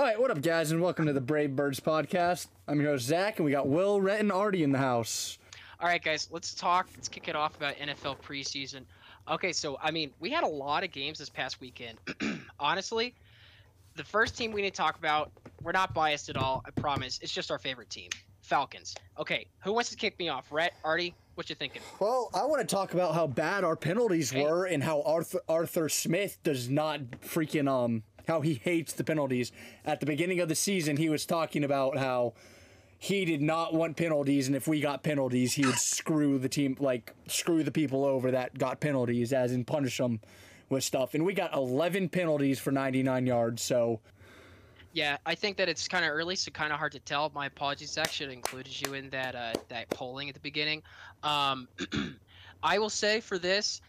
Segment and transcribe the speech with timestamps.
[0.00, 2.46] All right, what up, guys, and welcome to the Brave Birds podcast.
[2.66, 5.36] I'm your host Zach, and we got Will, Rhett, and Artie in the house.
[5.78, 6.88] All right, guys, let's talk.
[6.96, 8.84] Let's kick it off about NFL preseason.
[9.30, 11.98] Okay, so I mean, we had a lot of games this past weekend.
[12.58, 13.14] Honestly,
[13.94, 15.32] the first team we need to talk about,
[15.62, 16.62] we're not biased at all.
[16.64, 17.18] I promise.
[17.20, 18.08] It's just our favorite team,
[18.40, 18.94] Falcons.
[19.18, 20.50] Okay, who wants to kick me off?
[20.50, 21.82] Rhett, Artie, what you thinking?
[21.98, 24.44] Well, I want to talk about how bad our penalties Okay.
[24.44, 29.52] were, and how Arthur Arthur Smith does not freaking um how he hates the penalties.
[29.84, 32.34] At the beginning of the season, he was talking about how
[32.98, 36.76] he did not want penalties, and if we got penalties, he would screw the team,
[36.78, 40.20] like screw the people over that got penalties, as in punish them
[40.68, 41.14] with stuff.
[41.14, 43.62] And we got 11 penalties for 99 yards.
[43.62, 44.00] So
[44.92, 47.30] Yeah, I think that it's kind of early, so kind of hard to tell.
[47.34, 48.12] My apologies, Zach.
[48.12, 50.82] Should have included you in that uh, that polling at the beginning.
[51.22, 51.68] Um,
[52.62, 53.80] I will say for this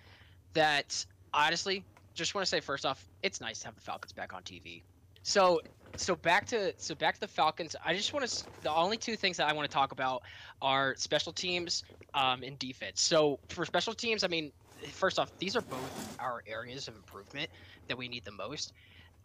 [0.54, 1.84] that honestly,
[2.22, 4.84] just want to say first off, it's nice to have the Falcons back on TV.
[5.24, 5.62] So
[5.98, 7.76] so back to so back to the Falcons.
[7.86, 8.46] I just want to.
[8.64, 10.24] The only two things that I want to talk about
[10.62, 13.02] are special teams um, and defense.
[13.02, 14.52] So for special teams, I mean,
[14.92, 17.50] first off, these are both our areas of improvement
[17.88, 18.74] that we need the most.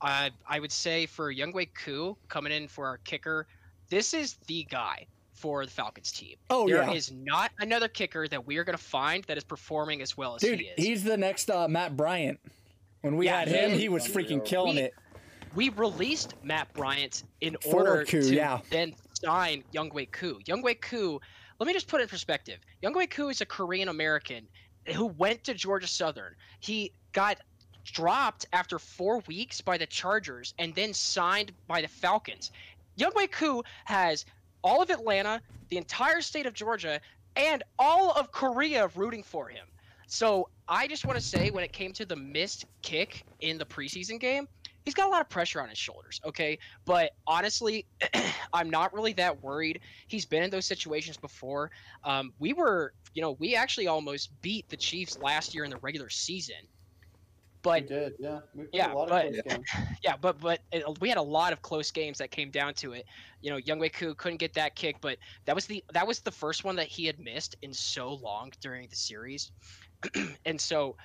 [0.00, 3.46] Uh, I would say for Younghoe Koo coming in for our kicker,
[3.88, 6.36] this is the guy for the Falcons team.
[6.50, 6.92] Oh, There yeah.
[6.92, 10.34] is not another kicker that we are going to find that is performing as well
[10.34, 10.84] as dude, he is.
[10.84, 12.40] he's the next uh, Matt Bryant.
[13.06, 14.94] When we Yeah, had him, he was freaking killing We- it.
[15.54, 18.60] we released Matt Bryant in For order Koo, to yeah.
[18.68, 20.40] then sign Younghoe Koo.
[20.40, 21.20] Younghoe Koo,
[21.60, 22.58] let me just put it in perspective.
[22.82, 24.48] Younghoe Koo is a Korean American
[24.92, 26.34] who went to Georgia Southern.
[26.58, 27.38] He got
[27.84, 32.50] dropped after four weeks by the Chargers and then signed by the Falcons.
[32.98, 34.26] Younghoe Koo has
[34.64, 37.00] all of Atlanta, the entire state of Georgia,
[37.36, 39.68] and all of Korea rooting for him.
[40.08, 43.64] So I just want to say, when it came to the missed kick in the
[43.64, 44.48] preseason game,
[44.84, 46.20] he's got a lot of pressure on his shoulders.
[46.24, 47.86] Okay, but honestly,
[48.52, 49.80] I'm not really that worried.
[50.08, 51.70] He's been in those situations before.
[52.04, 55.78] Um, we were, you know, we actually almost beat the Chiefs last year in the
[55.78, 56.56] regular season.
[57.62, 58.40] But we did, yeah.
[58.54, 59.70] We played yeah, a lot but- of close games.
[60.04, 62.92] yeah, but but it, we had a lot of close games that came down to
[62.92, 63.06] it.
[63.40, 66.30] You know, Young Koo couldn't get that kick, but that was the that was the
[66.30, 69.50] first one that he had missed in so long during the series,
[70.46, 70.96] and so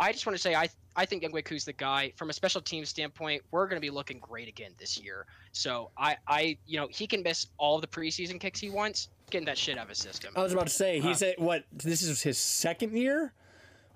[0.00, 2.60] I just want to say I I think Younghoe Koo's the guy from a special
[2.60, 3.42] team standpoint.
[3.50, 5.26] We're going to be looking great again this year.
[5.52, 9.46] So I I you know he can miss all the preseason kicks he wants, getting
[9.46, 10.32] that shit out of his system.
[10.36, 11.64] I was about to say, Uh, he's at what?
[11.72, 13.32] This is his second year?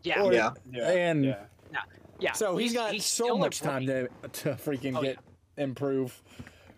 [0.03, 0.51] yeah, or- Yeah.
[0.71, 1.45] Yeah, And- yeah.
[2.19, 2.33] yeah.
[2.33, 5.19] So he's got he's so much time to, to freaking Oh, get
[5.57, 6.21] improve.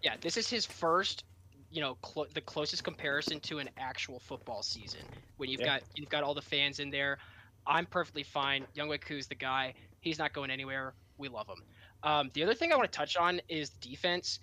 [0.02, 1.24] yeah, this is his first,
[1.70, 5.00] you know, clo- the closest comparison to an actual football season.
[5.38, 5.78] When you've Yeah.
[5.78, 7.18] got you've got all the fans in there,
[7.66, 8.66] I'm perfectly fine.
[8.76, 9.74] Younghoe Koo's the guy.
[10.00, 10.94] He's not going anywhere.
[11.18, 11.62] We love him.
[12.02, 14.40] Um, the other thing I want to touch on is defense.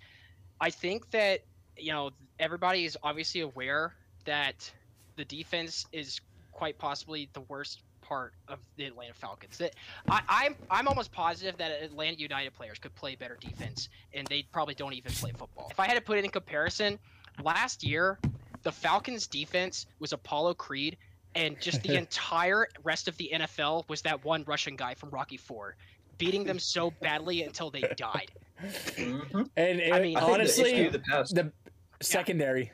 [0.60, 1.40] I think that
[1.76, 3.94] you know everybody is obviously aware
[4.24, 4.70] that
[5.16, 6.20] the defense is
[6.52, 9.58] quite possibly the worst part of the Atlanta Falcons.
[9.58, 9.74] That
[10.08, 14.74] I'm I'm almost positive that Atlanta United players could play better defense, and they probably
[14.74, 15.68] don't even play football.
[15.70, 16.98] If I had to put it in comparison,
[17.42, 18.18] last year
[18.62, 20.96] the Falcons defense was Apollo Creed,
[21.34, 25.36] and just the entire rest of the NFL was that one Russian guy from Rocky
[25.36, 25.76] Four,
[26.18, 28.30] beating them so badly until they died.
[28.62, 29.48] Mhm.
[29.56, 31.52] And, I and mean- I think the honestly, issue the past, the
[32.00, 32.72] secondary,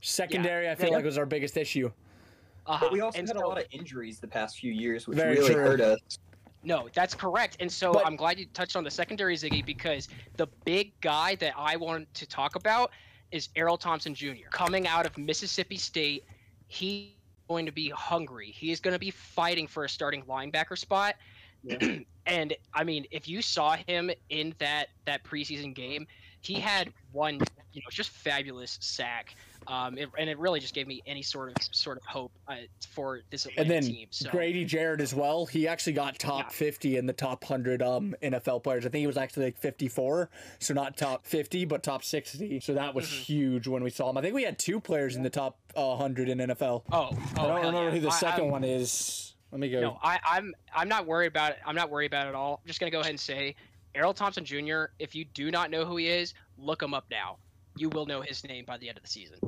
[0.00, 0.96] secondary, I feel Yeah.
[0.96, 1.90] like was our biggest issue.
[2.64, 2.78] Uh-huh.
[2.80, 5.52] but we also and had a lot of injuries the past few years, which really
[5.52, 5.56] true.
[5.60, 5.98] hurt us.
[6.62, 7.56] No, that's correct.
[7.58, 11.34] And so But- I'm glad you touched on the secondary, Ziggy, because the big guy
[11.36, 12.92] that I want to talk about
[13.32, 14.46] is Erroll Thompson Jr.
[14.50, 16.24] Coming out of Mississippi State,
[16.68, 17.08] he's
[17.48, 18.46] going to be hungry.
[18.46, 21.16] He is going to be fighting for a starting linebacker spot.
[21.62, 21.98] Yeah.
[22.26, 26.06] and I mean, if you saw him in that that preseason game,
[26.40, 27.40] he had one,
[27.72, 29.34] you know, just fabulous sack.
[29.68, 32.56] Um, it, and it really just gave me any sort of sort of hope uh,
[32.90, 34.08] for this And then team.
[34.10, 35.46] So Grady Jarrett as well.
[35.46, 36.48] He actually got top Yeah.
[36.48, 38.84] 50 in the top 100 um, NFL players.
[38.84, 40.30] I think he was actually like 54.
[40.58, 42.58] So not top 50, but top 60.
[42.60, 43.22] So that was Mhm.
[43.22, 44.16] huge when we saw him.
[44.16, 46.82] I think we had two players in the top uh, 100 in NFL.
[46.90, 47.90] oh, oh I don't remember yeah.
[47.90, 49.28] who the I- 2nd I'm- one is.
[49.52, 49.80] Let me go.
[49.82, 51.58] No, I, I'm I'm not worried about it.
[51.66, 52.62] I'm not worried about it at all.
[52.64, 53.54] I'm just gonna go ahead and say,
[53.94, 54.84] Erroll Thompson Jr.
[54.98, 57.36] If you do not know who he is, look him up now.
[57.76, 59.38] You will know his name by the end of the season.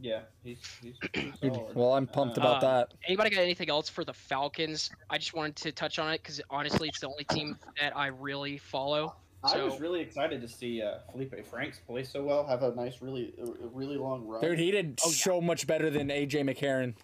[0.00, 0.96] Yeah, he's, he's,
[1.40, 2.94] he's well, I'm pumped Uh, about Uh, that.
[3.06, 4.90] Anybody got anything else for the Falcons?
[5.10, 8.06] I just wanted to touch on it because honestly, it's the only team that I
[8.08, 9.14] really follow.
[9.44, 13.02] I was really excited to see uh, Felipe Franks play so well, have a nice,
[13.02, 14.40] really, a, a really long run.
[14.40, 15.14] Dude, he did Oh, yeah.
[15.16, 16.94] so much better than AJ McCarron.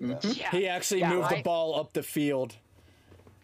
[0.00, 0.38] Mhm.
[0.38, 2.56] Yeah, He actually Yeah, moved the ball up the field.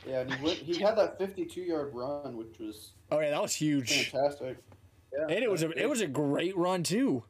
[0.07, 3.43] yeah, and he went, he had that 52 yard run, which was Oh yeah, that
[3.43, 4.11] was huge.
[4.11, 4.59] fantastic.
[5.13, 7.25] Yeah, And it was a that's it was a great run too.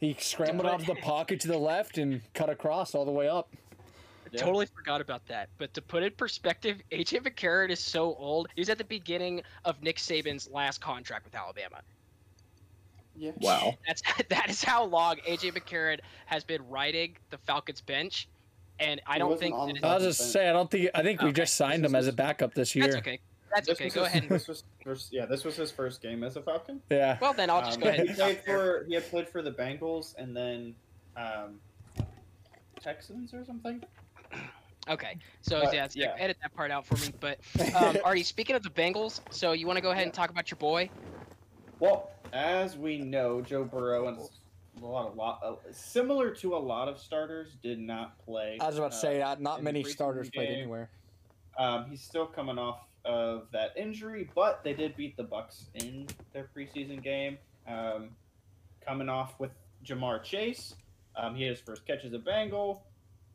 [0.00, 3.28] He scrambled out of the pocket to the left and cut across all the way
[3.28, 3.48] up.
[4.30, 4.40] Yeah.
[4.42, 5.48] Totally forgot about that.
[5.58, 8.48] But to put it in perspective, AJ McCarron is so old.
[8.56, 11.80] He's at the beginning of Nick Saban's last contract with Alabama.
[13.16, 13.30] Yeah.
[13.38, 13.74] Wow.
[13.86, 18.28] That's that is how long AJ McCarron has been riding the Falcons bench,
[18.80, 20.70] and I He don't think on that the is- I was just saying, I don't
[20.70, 22.86] think I think we just signed him as a backup this year.
[22.86, 23.20] that's okay.
[23.54, 23.88] That's This okay.
[23.88, 24.22] Go his- ahead.
[24.22, 26.80] And, This was first, yeah, this was his first game as a Falcon.
[26.90, 27.18] Yeah.
[27.20, 28.08] well, then I'll just Um, go ahead.
[28.08, 30.74] He played for he had played for the Bengals and then
[31.16, 31.60] um,
[32.80, 33.82] Texans or something.
[34.86, 36.14] Okay, so But, yeah, so yeah.
[36.18, 37.14] edit that part out for me.
[37.20, 37.38] But
[37.74, 40.50] um, Artie, speaking of the Bengals, so you want to go ahead and talk about
[40.50, 40.90] your boy?
[41.78, 44.18] Well, as we know, Joe Burrow and
[44.82, 48.58] a lot of lot uh, similar to a lot of starters did not play.
[48.60, 50.90] I was about to uh, say not, not many preseason starters played anywhere.
[51.56, 56.06] Um, he's still coming off of that injury, but they did beat the Bucs in
[56.32, 57.38] their preseason game.
[57.66, 58.10] Um,
[58.86, 59.50] coming off with
[59.84, 60.74] Ja'Marr Chase,
[61.16, 62.82] um, he had his first catch as a Bengal,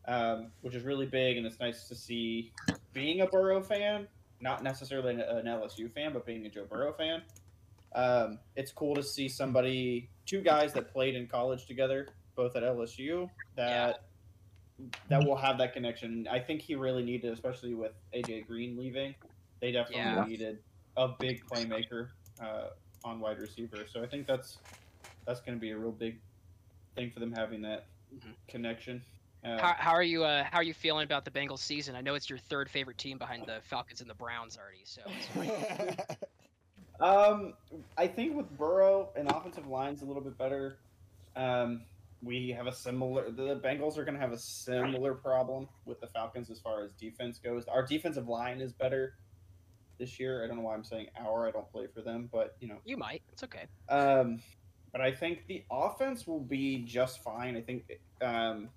[0.08, 2.52] um, which is really big, and it's nice to see.
[2.94, 4.08] Being a Burrow fan,
[4.42, 7.22] not necessarily an, LSU fan, but being a Joe Burrow fan,
[7.94, 12.64] um, it's cool to see somebody, two guys that played in college together, both at
[12.64, 14.04] LSU, that
[15.10, 16.28] that will have that connection.
[16.32, 19.14] I think he really needed, especially with AJ Green leaving,
[19.60, 20.26] they definitely Yeah.
[20.26, 20.60] needed
[20.98, 22.10] a big playmaker
[22.42, 22.70] uh,
[23.04, 23.86] on wide receiver.
[23.92, 24.58] So I think that's
[25.26, 26.20] that's going to be a real big
[26.96, 28.34] thing for them having that Mhm.
[28.48, 29.04] connection.
[29.44, 30.24] Uh, How, how are you?
[30.24, 31.96] Uh, how are you feeling about the Bengals season?
[31.96, 34.84] I know it's your third favorite team behind the Falcons and the Browns already.
[34.84, 35.02] So
[37.00, 37.54] Um,
[37.98, 40.80] I think with Burrow and offensive line's a little bit better.
[41.38, 41.86] Um,
[42.22, 43.32] we have a similar.
[43.32, 46.92] The Bengals are going to have a similar problem with the Falcons as far as
[46.94, 47.66] defense goes.
[47.68, 49.14] Our defensive line is better
[50.00, 50.44] this year.
[50.44, 51.48] I don't know why I'm saying our.
[51.48, 52.78] I don't play for them, but you know.
[52.86, 53.22] you might.
[53.32, 53.66] It's okay.
[53.90, 54.42] Um,
[54.92, 57.56] but I think the offense will be just fine.
[57.56, 57.84] I think
[58.22, 58.70] um,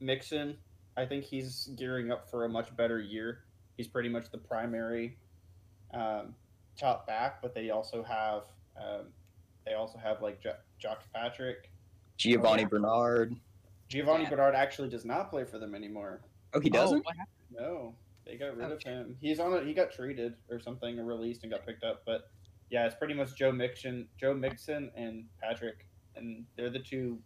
[0.00, 0.56] Mixon.
[0.96, 3.44] I think he's gearing up for a much better year.
[3.76, 5.16] He's pretty much the primary
[5.94, 6.34] um,
[6.76, 8.42] top back, but they also have
[8.76, 9.06] um,
[9.64, 11.70] they also have like jo- Josh Patrick.
[12.18, 12.68] Giovanni yeah.
[12.68, 13.34] Bernard.
[13.88, 14.30] Giovanni Yeah.
[14.30, 16.20] Bernard actually does not play for them anymore.
[16.54, 17.04] Oh, he Oh, doesn't.
[17.04, 17.36] what happened?
[17.50, 17.94] No,
[18.26, 19.16] they got rid of him.
[19.20, 22.02] He's on a he got traded or something or released and got picked up.
[22.06, 22.30] But
[22.70, 25.86] yeah, it's pretty much Joe Mixon, Joe Mixon and Patrick,
[26.16, 27.18] and they're the two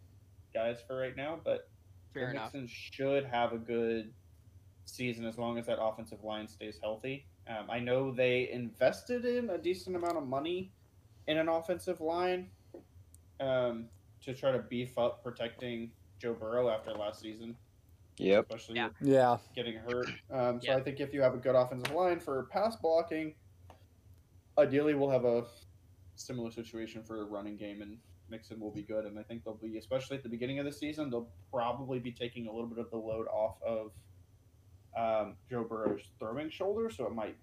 [0.53, 1.39] guys for right now.
[1.43, 1.69] But
[2.13, 2.41] Fair Joe.
[2.43, 4.11] Mixon should have a good
[4.85, 7.25] season as long as that offensive line stays healthy.
[7.47, 10.71] Um, I know they invested in a decent amount of money
[11.27, 12.49] in an offensive line
[13.39, 13.85] um,
[14.23, 17.55] to try to beef up protecting Joe Burrow after last season,
[18.17, 18.45] Yep.
[18.49, 18.89] especially Yeah.
[19.01, 19.37] yeah.
[19.55, 20.07] getting hurt.
[20.31, 20.77] Um, so Yeah.
[20.77, 23.35] I think if you have a good offensive line for pass blocking,
[24.57, 25.45] ideally we'll have a
[26.15, 27.99] similar situation for a running game, and
[28.29, 29.05] Mixon will be good.
[29.05, 32.11] And I think they'll be, especially at the beginning of the season, they'll probably be
[32.11, 33.91] taking a little bit of the load off of
[34.97, 37.37] um, Joe Burrow's throwing shoulder, so it might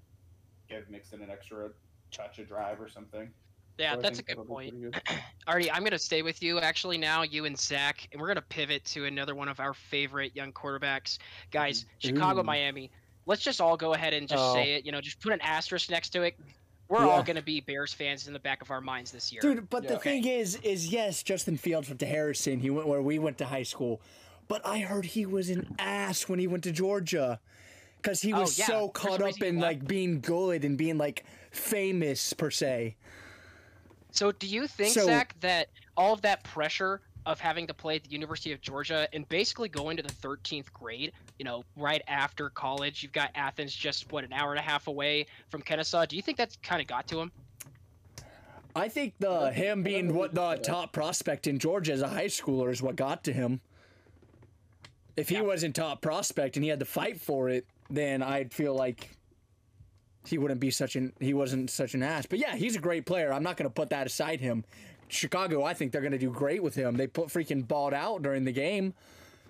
[0.69, 1.71] give Mixon an extra
[2.11, 3.31] touch a drive or something.
[3.79, 4.71] Yeah, So that's a good point.
[4.71, 5.03] pretty good.
[5.47, 8.37] Artie, I'm going to stay with you actually now, you and Zach, and we're going
[8.37, 11.19] to pivot to another one of our favorite young quarterbacks.
[11.51, 12.09] Guys, mm-hmm.
[12.15, 12.45] Chicago, Ooh.
[12.45, 12.91] Miami.
[13.27, 14.55] Let's just all go ahead and just Oh.
[14.55, 14.85] say it.
[14.87, 16.37] You know, just put an asterisk next to it.
[16.89, 19.41] We're all going to be Bears fans in the back of our minds this year.
[19.41, 19.99] Dude, but the Yeah.
[20.01, 22.61] thing is, is yes, Justin Fields went to Harrison.
[22.61, 24.03] He went where we went to high school,
[24.49, 27.41] but I heard he was an ass when he went to Georgia,
[27.97, 28.67] because he Oh, was yeah.
[28.67, 32.97] so caught up in like being good and being like famous per se.
[34.15, 37.97] So, do you think, So- Zach, that all of that pressure of having to play
[37.97, 42.03] at the University of Georgia and basically going to the 13th grade, you know, right
[42.07, 46.07] after college, you've got Athens just, what, an hour and a half away from Kennesaw.
[46.07, 47.33] Do you think that's kind of got to him?
[48.77, 52.71] I think the him being what the top prospect in Georgia as a high schooler
[52.71, 53.61] is what got to him.
[55.17, 55.43] If he Yeah.
[55.43, 59.17] wasn't top prospect and he had to fight for it, then I'd feel like
[60.27, 62.27] he wouldn't be such an he wasn't such an ass.
[62.27, 63.33] But yeah, he's a great player.
[63.33, 64.65] I'm not going to put that aside him.
[65.09, 66.97] Chicago, I think they're going to do great with him.
[66.97, 68.95] They put freaking balled out during the game.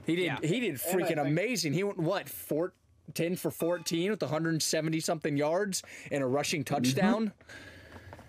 [0.04, 0.38] He did Yeah.
[0.42, 1.72] he did freaking think- amazing.
[1.72, 2.72] He went what four,
[3.14, 7.32] 10 for 14 with 170 something yards and a rushing touchdown.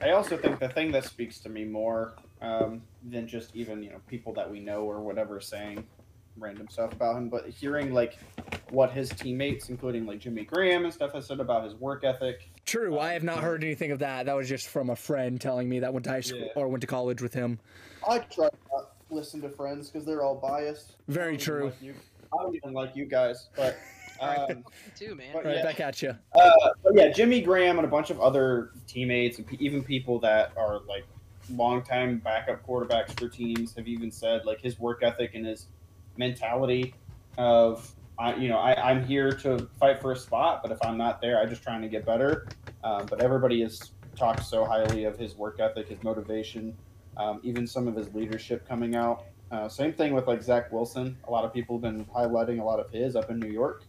[0.01, 3.89] I also think the thing that speaks to me more um, than just even you
[3.89, 5.85] know people that we know or whatever saying
[6.37, 8.17] random stuff about him, but hearing like
[8.69, 12.49] what his teammates, including like Jimmy Graham and stuff, has said about his work ethic.
[12.65, 14.25] True, I have not heard anything of that.
[14.25, 16.47] That was just from a friend telling me that went to high school Yeah.
[16.55, 17.59] or went to college with him.
[18.07, 20.95] I try not to listen to friends because they're all biased.
[21.07, 21.65] Very I true.
[21.65, 21.93] like you.
[22.37, 23.77] I don't even like you guys, but.
[23.77, 23.85] Alright.
[24.17, 24.63] Um,
[24.95, 25.27] too, man.
[25.33, 25.63] But Right yeah.
[25.63, 26.15] back at you.
[26.33, 26.51] Uh,
[26.85, 30.53] but yeah, Jimmy Graham and a bunch of other teammates and pe- even people that
[30.55, 31.03] are like
[31.51, 35.67] longtime backup quarterbacks for teams have even said like his work ethic and his
[36.17, 36.93] mentality
[37.37, 40.97] of I, you know, I, I'm here to fight for a spot, but if I'm
[40.97, 42.47] not there, I'm just trying to get better.
[42.81, 46.73] Um, but everybody has talked so highly of his work ethic, his motivation,
[47.17, 49.25] um, even some of his leadership coming out.
[49.51, 51.17] Uh, same thing with like Zach Wilson.
[51.27, 53.83] A lot of people have been highlighting a lot of his up in New York.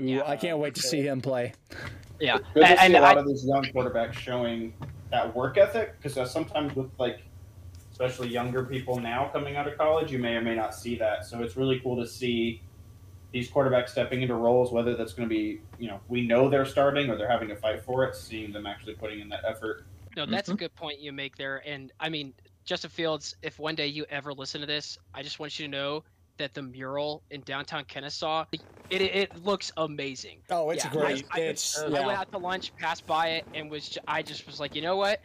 [0.00, 0.22] Ooh, Yeah.
[0.26, 1.52] I can't wait to see him play.
[2.20, 2.38] Yeah.
[2.54, 4.72] Good to And- see a lot I- of these young quarterbacks showing
[5.10, 7.20] that work ethic because uh, sometimes with like,
[7.98, 11.24] especially younger people now coming out of college, you may or may not see that.
[11.24, 12.62] So it's really cool to see
[13.32, 16.64] these quarterbacks stepping into roles, whether that's going to be, you know, we know they're
[16.64, 19.84] starting or they're having to fight for it, seeing them actually putting in that effort.
[20.16, 20.58] No, that's a mm-hmm.
[20.58, 21.62] good point you make there.
[21.66, 22.32] And I mean,
[22.64, 25.70] Justin Fields, if one day you ever listen to this, I just want you to
[25.70, 26.04] know
[26.38, 28.44] that the mural in downtown Kennesaw,
[28.90, 30.38] it, it looks amazing.
[30.50, 31.26] Oh, it's Yeah, great.
[31.32, 34.46] I- I- it's I went out to lunch, passed by it, and was I just
[34.46, 35.20] was like, you know what?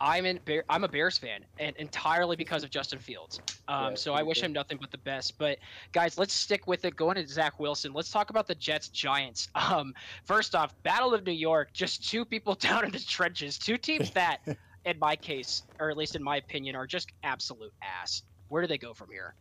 [0.00, 3.40] I'm in Bear, I'm a Bears fan, and entirely because of Justin Fields.
[3.68, 4.46] Um, Yeah, so I wish good.
[4.46, 5.36] him nothing but the best.
[5.38, 5.58] But
[5.92, 6.96] guys, let's stick with it.
[6.96, 9.48] Going to Zach Wilson, let's talk about the Jets Giants.
[9.70, 13.76] Um, first off, Battle of New York, just two people down in the trenches, two
[13.76, 14.38] teams that,
[14.84, 18.22] in my case, or at least in my opinion, are just absolute ass.
[18.48, 19.34] Where do they go from here?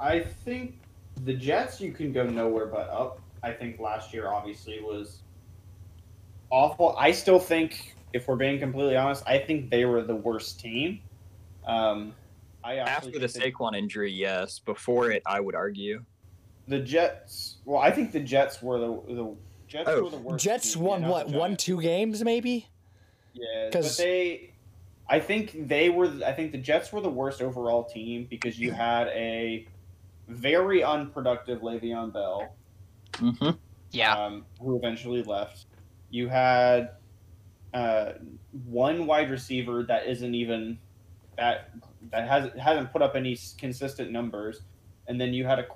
[0.00, 0.80] I think
[1.24, 3.20] the Jets, you can go nowhere but up.
[3.42, 5.20] I think last year obviously was
[6.50, 6.94] awful.
[6.98, 11.00] I still think, if we're being completely honest, I think they were the worst team.
[11.66, 12.14] Um,
[12.64, 14.58] I After the think Saquon injury, yes.
[14.58, 16.04] Before it, I would argue.
[16.68, 17.58] the Jets.
[17.64, 19.34] Well, I think the Jets were the the
[19.68, 20.04] Jets Oh.
[20.04, 20.44] were the worst.
[20.44, 21.28] Jets team, won what?
[21.28, 22.66] One, two games maybe.
[23.34, 24.50] Yeah, 'Cause- but they,
[25.08, 26.10] I think they were.
[26.24, 29.66] I think the Jets were the worst overall team because you had a
[30.28, 32.52] very unproductive Le'Veon Bell.
[33.12, 33.50] Mm-hmm.
[33.92, 35.66] Yeah, um, who eventually left.
[36.10, 36.90] You had
[37.74, 38.12] uh,
[38.66, 40.78] one wide receiver that isn't even
[41.36, 41.70] that
[42.10, 44.62] that hasn't hasn't put up any consistent numbers,
[45.08, 45.66] and then you had a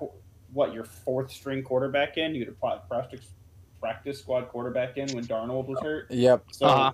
[0.53, 2.35] what your fourth string quarterback in.
[2.35, 3.27] You had a practice
[3.79, 6.09] practice squad quarterback in when Darnold was hurt.
[6.11, 6.43] Yep.
[6.51, 6.91] So Uh-huh.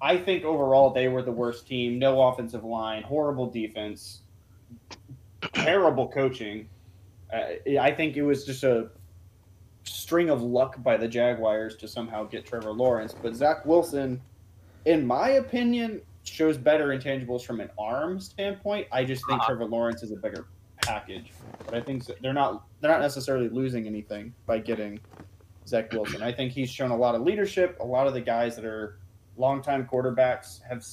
[0.00, 1.98] I think overall they were the worst team.
[1.98, 4.22] No offensive line, horrible defense,
[5.54, 6.68] terrible coaching.
[7.32, 8.90] Uh, I think it was just a
[9.88, 13.14] string of luck by the Jaguars to somehow get Trevor Lawrence.
[13.20, 14.20] But Zach Wilson,
[14.84, 18.86] in my opinion, shows better intangibles from an arm standpoint.
[18.92, 19.48] I just think Uh-huh.
[19.48, 20.46] Trevor Lawrence is a bigger
[20.82, 21.32] package.
[21.64, 25.00] But I think they're not they're not necessarily losing anything by getting
[25.66, 26.22] Zach Wilson.
[26.22, 27.76] I think he's shown a lot of leadership.
[27.80, 28.98] A lot of the guys that are
[29.36, 30.84] longtime quarterbacks have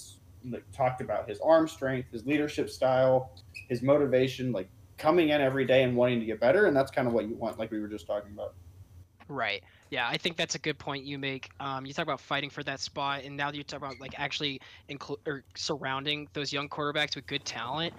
[0.50, 3.32] like, talked about his arm strength, his leadership style,
[3.70, 6.66] his motivation, like coming in every day and wanting to get better.
[6.68, 8.54] And that's kind of what you want, like we were just talking about.
[9.28, 9.64] Right.
[9.90, 11.50] Yeah, I think that's a good point you make.
[11.60, 14.20] Um, you talk about fighting for that spot, and now that you talk about like
[14.20, 17.94] actually include or surrounding those young quarterbacks with good talent.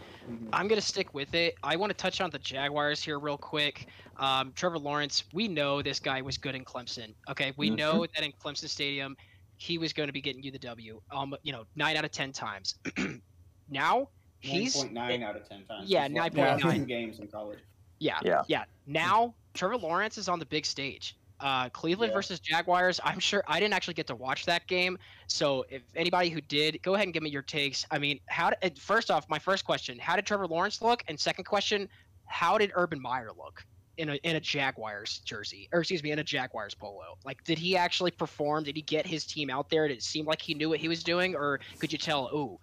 [0.53, 1.55] I'm gonna stick with it.
[1.65, 3.91] I want to touch on the Jaguars here real quick.
[4.19, 7.15] Um, Trevor Lawrence, we know this guy was good in Clemson.
[7.29, 7.77] Okay, we Mhm.
[7.77, 9.17] know that in Clemson Stadium,
[9.57, 11.01] he was going to be getting you the W.
[11.11, 12.75] Um, you know, nine out of ten times.
[13.69, 14.09] now
[14.41, 15.91] he's 9.9 out of 10 times.
[15.91, 16.81] yeah, He's lost 9.9.
[16.81, 17.61] two games in college.
[17.99, 18.45] yeah, Yeah.
[18.49, 18.65] yeah.
[18.87, 21.17] Now Trevor Lawrence is on the big stage.
[21.39, 22.17] Uh, Cleveland Yeah.
[22.17, 22.99] versus Jaguars.
[23.05, 24.99] I'm sure I didn't actually get to watch that game.
[25.27, 27.85] So if anybody who did, go ahead and give me your takes.
[27.91, 28.51] I mean, how?
[28.63, 31.03] Did, first off, my first question: How did Trevor Lawrence look?
[31.09, 31.89] And second question:
[32.27, 33.65] How did Urban Meyer look
[33.99, 37.19] in a in a Jaguars jersey, or excuse me, in a Jaguars polo?
[37.27, 38.65] Like, did he actually perform?
[38.65, 39.87] Did he get his team out there?
[39.89, 42.31] Did it seem like he knew what he was doing, or could you tell?
[42.33, 42.59] Oh,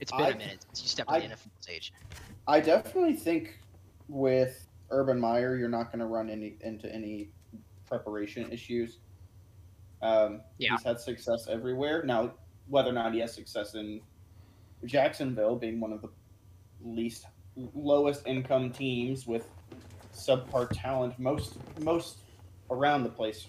[0.00, 1.92] it's been a I- minute since you stepped on I- the NFL stage.
[2.48, 3.58] I definitely think
[4.08, 7.30] with Urban Meyer, you're not going to run any into any
[7.86, 8.98] preparation issues.
[10.02, 10.72] Um, Yeah.
[10.72, 12.02] He's had success everywhere.
[12.04, 12.32] Now,
[12.68, 14.00] whether or not he has success in
[14.84, 16.10] Jacksonville, being one of the
[16.84, 17.26] least
[17.74, 19.48] lowest income teams with
[20.14, 22.18] subpar talent, most most
[22.70, 23.46] around the place,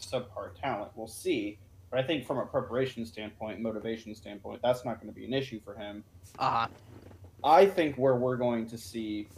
[0.00, 0.90] subpar talent.
[0.94, 1.58] We'll see.
[1.90, 5.34] But I think from a preparation standpoint, motivation standpoint, that's not going to be an
[5.34, 6.04] issue for him.
[6.38, 6.68] Uh huh.
[7.42, 9.28] I think where we're going to see,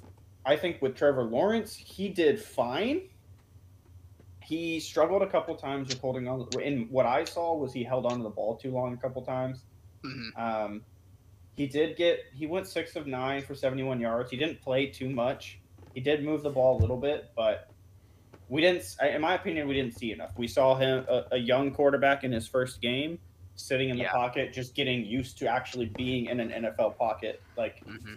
[0.44, 3.02] I think with Trevor Lawrence, he did fine.
[4.40, 6.48] He struggled a couple times with holding on.
[6.62, 9.24] And what I saw was he held on to the ball too long a couple
[9.24, 9.64] times.
[10.02, 10.86] hmm Um,
[11.54, 14.30] he did get, he went six of nine for 71 yards.
[14.30, 15.62] He didn't play too much.
[15.94, 17.60] He did move the ball a little bit, but
[18.48, 20.32] we didn't, in my opinion, we didn't see enough.
[20.36, 23.20] We saw him, a, a young quarterback in his first game,
[23.54, 24.12] sitting in the Yeah.
[24.12, 27.44] pocket, just getting used to actually being in an NFL pocket.
[27.56, 28.14] Like, hmm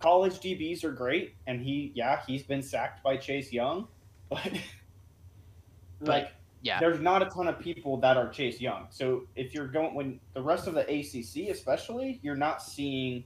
[0.00, 3.86] college DBs are great, and he, yeah, he's been sacked by Chase Young,
[4.28, 4.50] but
[6.00, 6.80] like Yeah.
[6.80, 8.86] there's not a ton of people that are Chase Young.
[8.90, 13.24] So if you're going when the rest of the ACC, especially, you're not seeing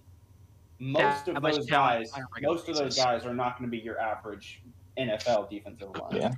[0.81, 2.13] most That of those guys.
[2.13, 4.63] on a regular Most of those guys are not going to be your average
[4.99, 6.17] NFL defensive line.
[6.17, 6.31] Yeah.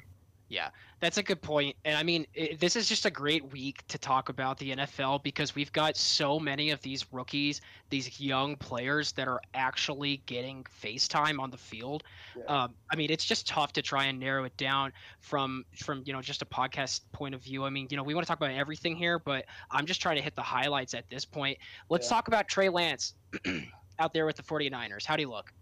[0.49, 1.75] Yeah, that's a good point.
[1.85, 5.25] And I mean, i this is just a great week to talk about the NFL
[5.25, 7.61] because we've got so many of these rookies,
[7.91, 12.05] these young players that are actually getting FaceTime on the field.
[12.37, 12.45] Yeah.
[12.45, 16.13] Um, I mean, it's just tough to try and narrow it down from from you
[16.13, 17.65] know just a podcast point of view.
[17.65, 20.17] I mean, you know, we want to talk about everything here, but I'm just trying
[20.17, 21.59] to hit the highlights at this point.
[21.89, 22.17] Let's Yeah.
[22.17, 23.15] talk about Trey Lance
[23.99, 25.05] out there with the 49ers.
[25.05, 25.53] How do you look?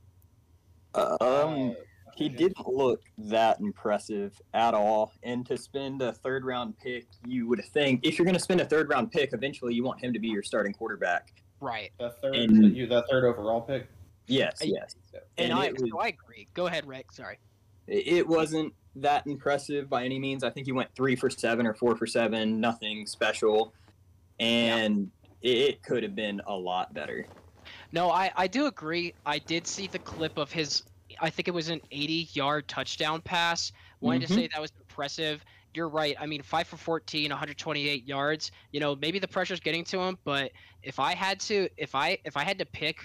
[0.94, 1.70] Um, Uh,
[2.16, 5.12] he didn't look that impressive at all.
[5.22, 8.60] And to spend a third round pick, you would think if you're going to spend
[8.60, 11.32] a third round pick, eventually you want him to be your starting quarterback.
[11.60, 11.92] Right.
[11.98, 13.88] the third, And- you the third overall pick.
[14.26, 14.94] Yes, yes.
[15.36, 16.48] And, And I, was- so I agree.
[16.54, 17.12] Go ahead, Rick.
[17.12, 17.38] Sorry.
[17.86, 20.42] It it wasn't that impressive by any means.
[20.44, 23.74] I think he went three for seven or four for seven, nothing special.
[24.40, 25.10] And
[25.42, 27.26] it, it could have been a lot better.
[27.92, 29.14] No, I, I do agree.
[29.26, 30.82] I did see the clip of his,
[31.20, 33.72] I think it was an 80 yard touchdown pass.
[34.00, 34.36] Wanted to Mhm.
[34.36, 35.44] say that was impressive.
[35.74, 36.14] You're right.
[36.20, 38.52] I mean, 5 for 14, 128 yards.
[38.72, 40.52] You know, maybe the pressure's getting to him, but
[40.82, 42.98] if I had to, if I if I had to pick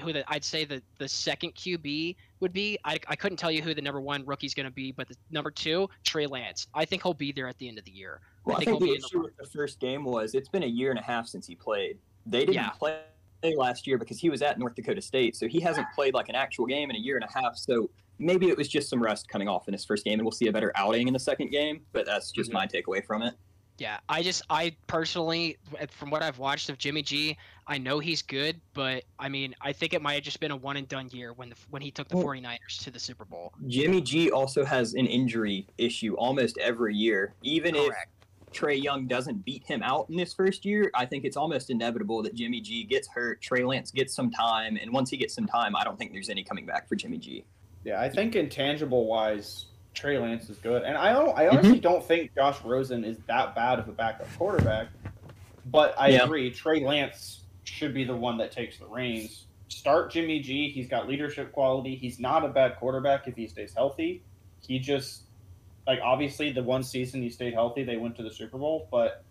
[0.00, 3.62] who the, I'd say the, the second QB would be, I, I couldn't tell you
[3.62, 6.68] who the number one rookie's going to be, but the number two, Trey Lance.
[6.72, 8.20] I think he'll be there at the end of the year.
[8.44, 10.34] Well, I think think he'll the be in the issue with the first game was
[10.36, 11.98] it's been a year and a half since he played.
[12.26, 12.70] They didn't Yeah.
[12.70, 13.00] play
[13.56, 16.34] last year because he was at North Dakota State, so he hasn't played like an
[16.34, 17.56] actual game in a year and a half.
[17.56, 20.32] So maybe it was just some rest coming off in his first game, and we'll
[20.32, 21.80] see a better outing in the second game.
[21.92, 22.54] But that's just Mhm.
[22.54, 23.34] my takeaway from it.
[23.78, 25.56] Yeah, I just I personally,
[25.90, 27.36] from what I've watched of Jimmy G,
[27.68, 30.56] I know he's good, but I mean, I think it might have just been a
[30.56, 33.24] one and done year when the when he took the Well- 49ers to the Super
[33.24, 33.52] Bowl.
[33.68, 37.34] Jimmy G also has an injury issue almost every year.
[37.44, 38.08] Even Correct.
[38.17, 38.17] if
[38.52, 42.22] Trey Young doesn't beat him out in this first year, I think it's almost inevitable
[42.22, 45.46] that Jimmy G gets hurt, Trey Lance gets some time, and once he gets some
[45.46, 47.44] time, I don't think there's any coming back for Jimmy G.
[47.84, 51.36] Yeah, I think intangible wise, Trey Lance is good, and I don't.
[51.36, 51.52] I mhm.
[51.52, 54.88] honestly don't think Josh Rosen is that bad of a backup quarterback.
[55.66, 56.24] But I Yeah.
[56.24, 59.46] agree, Trey Lance should be the one that takes the reins.
[59.68, 60.70] Start Jimmy G.
[60.70, 61.94] He's got leadership quality.
[61.94, 64.22] He's not a bad quarterback if he stays healthy.
[64.66, 65.22] He just
[65.88, 68.86] like obviously the one season he stayed healthy, they went to the Super Bowl.
[68.90, 69.24] But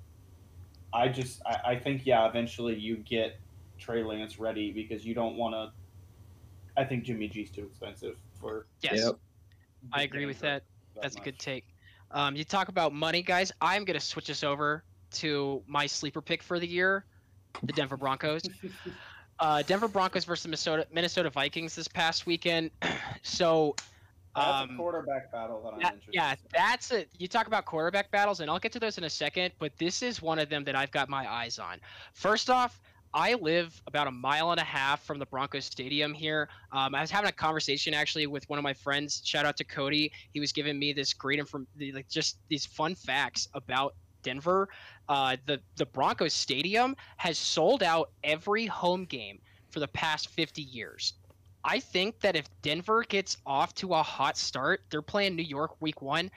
[0.92, 3.40] I just I, I think yeah, eventually you get
[3.78, 5.72] Trey Lance ready because you don't want to.
[6.76, 9.20] I think Jimmy G's too expensive for Yes, Yep.
[9.94, 10.64] I agree with that.
[11.00, 11.64] That's a good take.
[12.10, 13.52] Um, you talk about money, guys.
[13.62, 17.06] I'm gonna switch us over to my sleeper pick for the year,
[17.64, 18.44] the Denver Broncos.
[19.40, 22.72] Uh, Denver Broncos versus Minnesota Minnesota Vikings this past weekend.
[23.22, 23.76] so,
[24.38, 26.14] That's um, a quarterback battle that I'm That- interested.
[26.14, 26.38] yeah, in.
[26.54, 27.10] that's it.
[27.18, 30.02] You talk about quarterback battles, and I'll get to those in a second, but this
[30.02, 31.80] is one of them that I've got my eyes on.
[32.14, 32.80] First off,
[33.14, 36.50] I live about a mile and a half from the Broncos Stadium here.
[36.72, 39.22] Um, I was having a conversation actually with one of my friends.
[39.26, 40.12] Shout out to Cody.
[40.34, 44.68] He was giving me this great inform, like just these fun facts about Denver.
[45.10, 49.40] Uh, the the Broncos Stadium has sold out every home game
[49.72, 51.14] for the past 50 years.
[51.64, 55.76] I think that if Denver gets off to a hot start, they're playing New York
[55.82, 56.32] week one.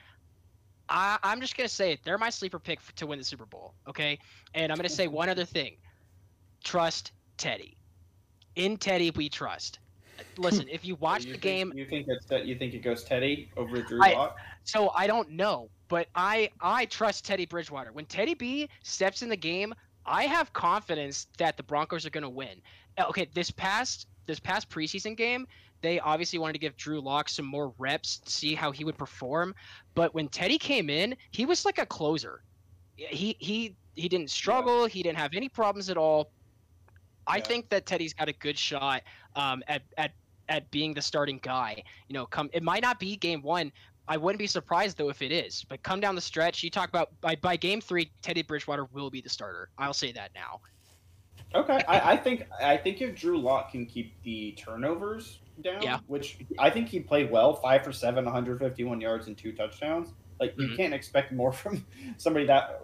[0.89, 2.01] I, I'm just gonna say it.
[2.05, 3.75] They're my sleeper pick f to win the Super Bowl.
[3.89, 4.19] Okay,
[4.55, 5.77] and I'm gonna say one other thing.
[6.65, 7.77] Trust Teddy.
[8.57, 9.79] In Teddy, we trust.
[10.37, 12.45] Listen, if you watch You the think- game, You think it's that?
[12.47, 14.37] You think it goes Teddy over Drew Lock?
[14.65, 17.93] so I don't know, but I I trust Teddy Bridgewater.
[17.93, 19.73] When Teddy B steps in the game,
[20.05, 22.61] I have confidence that the Broncos are going to win.
[22.99, 25.47] Uh, Okay, this past this past preseason game,
[25.83, 28.97] they obviously wanted to give Drew Lock some more reps, to see how he would
[28.97, 29.55] perform.
[29.95, 32.43] But when Teddy came in, he was like a closer.
[32.97, 34.87] He he he didn't struggle.
[34.87, 36.31] He didn't have any problems at all.
[37.27, 39.03] I think that Teddy's got a good shot
[39.37, 40.13] um, at at
[40.49, 41.83] at being the starting guy.
[42.09, 43.73] You know, come it might not be game one.
[44.09, 45.65] I wouldn't be surprised though if it is.
[45.69, 49.11] But come down the stretch, you talk about by by game three, Teddy Bridgewater will
[49.11, 49.71] be the starter.
[49.79, 50.61] I'll say that now.
[51.55, 55.99] Okay, I, I think I think if Drew Lock can keep the turnovers down, Yeah.
[56.07, 60.09] which I think he played well, five for seven, 151 yards and two touchdowns.
[60.39, 60.77] Like you Mhm.
[60.77, 61.85] can't expect more from
[62.17, 62.81] somebody that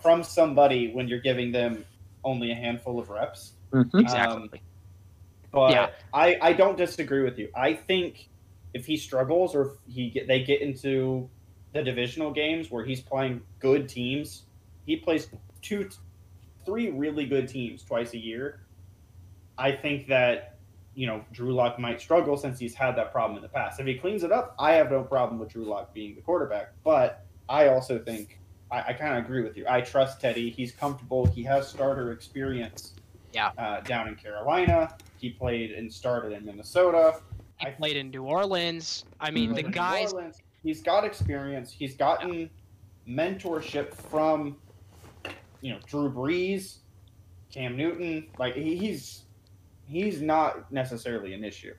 [0.00, 1.84] from somebody when you're giving them
[2.22, 3.54] only a handful of reps.
[3.72, 3.98] Mm-hmm.
[3.98, 4.62] Exactly.
[5.50, 5.90] But Yeah.
[6.12, 7.48] I, I don't disagree with you.
[7.54, 8.28] I think
[8.74, 11.28] if he struggles or if he get they get into
[11.72, 14.44] the divisional games where he's playing good teams,
[14.86, 15.28] he plays
[15.62, 15.88] two,
[16.64, 18.60] three really good teams twice a year.
[19.56, 20.58] I think that
[20.94, 23.80] you know Drew Lock might struggle since he's had that problem in the past.
[23.80, 26.72] If he cleans it up, I have no problem with Drew Lock being the quarterback.
[26.82, 28.38] But I also think
[28.70, 29.66] I, I kind of agree with you.
[29.68, 30.50] I trust Teddy.
[30.50, 31.26] He's comfortable.
[31.26, 32.94] He has starter experience.
[33.32, 33.50] Yeah.
[33.58, 37.20] Uh, down in Carolina, he played and started in Minnesota.
[37.58, 39.04] He I- played in New Orleans.
[39.20, 40.12] I mean, the guys.
[40.12, 41.72] Orleans, he's got experience.
[41.72, 42.48] He's gotten
[43.08, 44.56] mentorship from,
[45.64, 46.76] you know, Drew Brees,
[47.50, 48.28] Cam Newton.
[48.38, 49.22] Like he, he's
[49.88, 51.72] he's not necessarily an issue.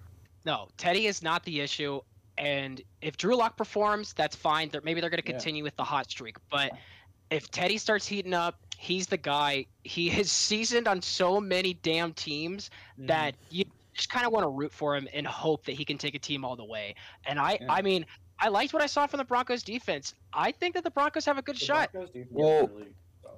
[0.44, 2.02] No, Teddy is not the issue.
[2.38, 4.70] And if Drew Lock performs, that's fine.
[4.70, 5.34] They're, maybe they're going to Yeah.
[5.38, 6.38] continue with the hot streak.
[6.50, 6.72] But
[7.30, 9.68] if Teddy starts heating up, he's the guy.
[9.84, 13.06] He is seasoned on so many damn teams Mm-hmm.
[13.08, 15.98] that you just kind of want to root for him and hope that he can
[16.00, 16.96] take a team all the way.
[17.26, 17.68] And I, Yeah.
[17.72, 18.06] I mean,
[18.40, 20.14] I liked what I saw from the Broncos defense.
[20.34, 21.92] I think that the Broncos have a good The shot.
[21.94, 22.92] Broncos defense is Well, really solid, yeah.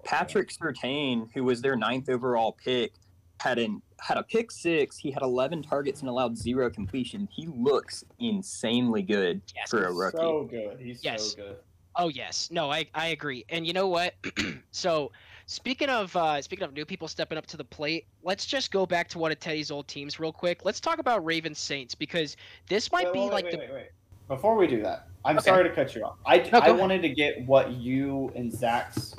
[0.04, 2.94] Patrick Surtain, who was their ninth overall pick,
[3.40, 4.98] had an had a pick six.
[4.98, 7.28] He had 11 targets and allowed zero completion.
[7.32, 9.70] He looks insanely good Yes.
[9.70, 10.18] for a rookie.
[10.18, 10.80] So good.
[10.80, 11.32] He's Yes.
[11.32, 11.58] so good.
[12.00, 13.44] Oh yes, no, I I agree.
[13.50, 14.14] And you know what?
[14.72, 15.12] so
[15.48, 18.86] speaking of uh, speaking of new people stepping up to the plate, let's just go
[18.86, 20.64] back to one of Teddy's old teams real quick.
[20.64, 22.38] Let's talk about Ravens Saints because
[22.70, 23.88] this might Wait, be wait, like wait, the wait, wait.
[24.28, 25.46] Before we do that, I'm Okay.
[25.46, 26.18] sorry to cut you off.
[26.26, 26.78] I, No, I ahead.
[26.78, 29.16] wanted to get what you and Zach's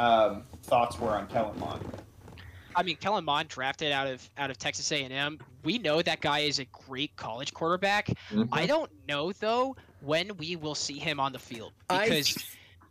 [0.00, 1.84] um, thoughts were on Kellen Mond.
[2.74, 5.38] I mean, Kellen Mond drafted out of out of Texas A&M.
[5.64, 8.08] We know that guy is a great college quarterback.
[8.30, 8.48] Mhm.
[8.52, 12.34] I don't know though when we will see him on the field I- because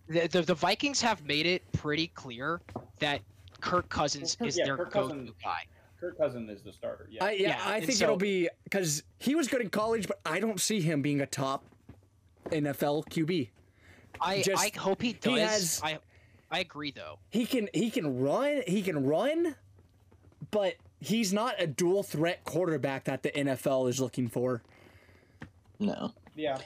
[0.08, 2.62] the, the the Vikings have made it pretty clear
[3.00, 3.22] that
[3.62, 5.64] Kirk Cousins Well, Kirk- is yeah, their Kirk go-to Cousins- guy.
[6.00, 7.08] Kirk Cousin is the starter.
[7.12, 7.26] Yeah.
[7.26, 10.20] I, yeah, Yeah, I think so- it'll be because he was good in college, but
[10.26, 11.66] I don't see him being a top
[12.52, 13.50] NFL QB.
[14.22, 15.34] I Just- I hope he does.
[15.34, 16.00] he has- I
[16.52, 17.20] I agree though.
[17.30, 19.56] He can he can run, he can run,
[20.52, 24.62] but he's not a dual threat quarterback that the NFL is looking for.
[25.80, 26.14] No.
[26.36, 26.58] yeah.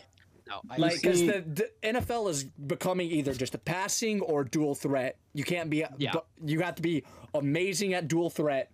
[0.47, 4.75] No, I Like because the, the NFL is becoming either just a passing or dual
[4.75, 5.17] threat.
[5.33, 6.11] You can't be Yeah.
[6.11, 8.69] bu- you have to be amazing at dual threat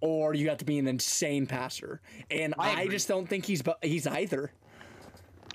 [0.00, 2.00] or you have to be an insane passer.
[2.30, 4.52] And I I, just don't think he's bu- he's either.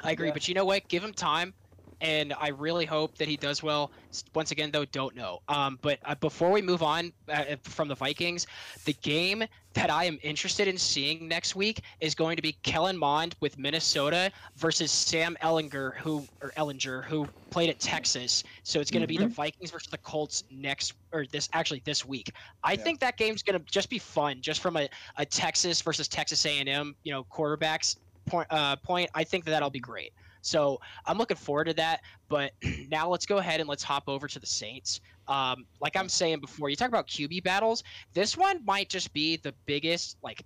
[0.01, 0.33] I agree, Yeah.
[0.33, 0.87] but you know what?
[0.87, 1.53] Give him time,
[2.01, 3.91] and I really hope that he does well.
[4.33, 5.39] Once again, though, don't know.
[5.47, 8.45] Um, but uh, before we move on uh, from the Vikings,
[8.85, 9.43] the game
[9.75, 13.57] that I am interested in seeing next week is going to be Kellen Mond with
[13.57, 18.43] Minnesota versus Sam Ehlinger, who or Ehlinger, who played at Texas.
[18.63, 22.05] So it's going to be the Vikings versus the Colts next, or this actually this
[22.05, 22.31] week.
[22.63, 22.83] I Yeah.
[22.83, 26.45] think that game's going to just be fun, just from a, a Texas versus Texas
[26.45, 27.95] A&M, you know, quarterbacks
[28.27, 28.47] point.
[28.51, 29.09] Uh, point.
[29.15, 30.11] I think that that'll be great.
[30.41, 32.01] So I'm looking forward to that.
[32.27, 32.51] But
[32.89, 35.01] now let's go ahead and let's hop over to the Saints.
[35.27, 37.83] Um, like I'm saying before, you talk about QB battles.
[38.13, 40.43] This one might just be the biggest like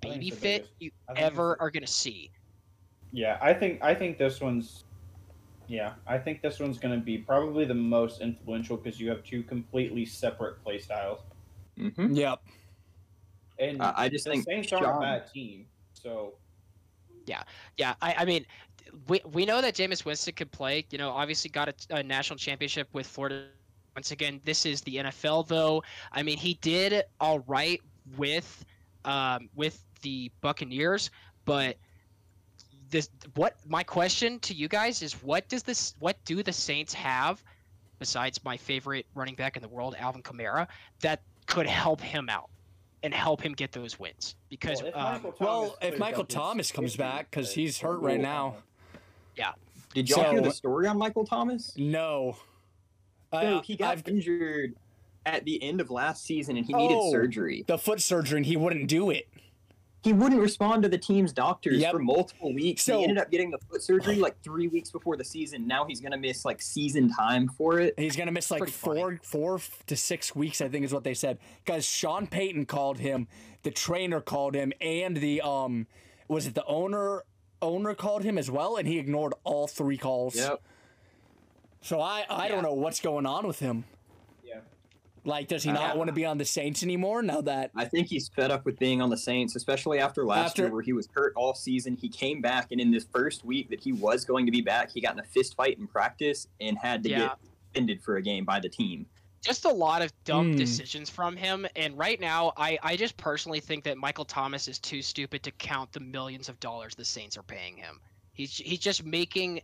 [0.00, 0.72] baby fit biggest.
[0.80, 2.30] you I think it's ever the- are gonna see.
[3.12, 3.38] Yeah.
[3.40, 4.84] I think I think this one's.
[5.68, 9.22] Yeah, I think this one's going to be probably the most influential because you have
[9.22, 11.20] two completely separate play styles,
[11.78, 12.12] Mm-hmm.
[12.14, 12.40] Yep.
[13.60, 15.66] and I I just the think Saints aren't a bad team.
[15.92, 16.34] So
[17.26, 17.44] Yeah,
[17.76, 18.44] Yeah, I, I mean,
[19.08, 20.84] we, we know that Jameis Winston could play.
[20.90, 23.46] You know, obviously got a, a national championship with Florida.
[23.96, 25.82] Once again, this is the NFL, though.
[26.12, 27.80] I mean, he did all right
[28.16, 28.64] with
[29.04, 31.10] um, with the Buccaneers,
[31.44, 31.76] but
[32.90, 36.92] this what my question to you guys is what does this what do the Saints
[36.92, 37.42] have
[37.98, 40.66] besides my favorite running back in the world, Alvin Kamara,
[41.00, 42.50] that could help him out
[43.02, 44.36] and help him get those wins?
[44.48, 48.00] Because well, if um, Michael Thomas Well, if Michael Thomas comes back because he's hurt
[48.00, 48.56] right now.
[49.42, 49.54] On.
[49.94, 51.72] Did y'all hear the story on Michael Thomas?
[51.76, 52.36] No.
[53.32, 54.74] So Uh, he got I've- injured
[55.26, 57.10] at the end of last season and he needed Oh.
[57.12, 57.64] surgery.
[57.66, 59.28] the foot surgery and he wouldn't do it.
[60.02, 61.92] He wouldn't respond to the team's doctors Yep.
[61.92, 62.82] for multiple weeks.
[62.84, 65.66] So- he ended up getting the foot surgery like three weeks before the season.
[65.66, 67.94] Now he's gonna miss like season time for it.
[67.98, 69.00] He's gonna miss like Pretty funny.
[69.00, 71.38] four, four to six weeks, I think is what they said.
[71.64, 73.28] Because Sean Payton called him,
[73.62, 75.86] the trainer called him, and the um,
[76.28, 77.24] was it the owner?
[77.62, 80.36] Owner called him as well, and he ignored all three calls.
[80.36, 80.60] Yep.
[81.82, 82.48] So I, I Yeah.
[82.52, 83.84] don't know what's going on with him.
[84.44, 84.60] Yeah.
[85.24, 87.70] Like, does he Uh, not want to be on the Saints anymore now that?
[87.74, 90.72] I think he's fed up with being on the Saints, especially after last After- year
[90.72, 91.96] where he was hurt all season.
[91.96, 94.90] He came back, and in this first week that he was going to be back,
[94.92, 97.18] he got in a fist fight in practice and had to Yeah.
[97.18, 97.38] get
[97.74, 99.06] ended for a game by the team.
[99.42, 100.56] Just a lot of dumb Hmm.
[100.58, 101.66] decisions from him.
[101.76, 105.50] And right now, I, I just personally think that Michael Thomas is too stupid to
[105.52, 108.00] count the millions of dollars the Saints are paying him.
[108.32, 109.60] He's he's just making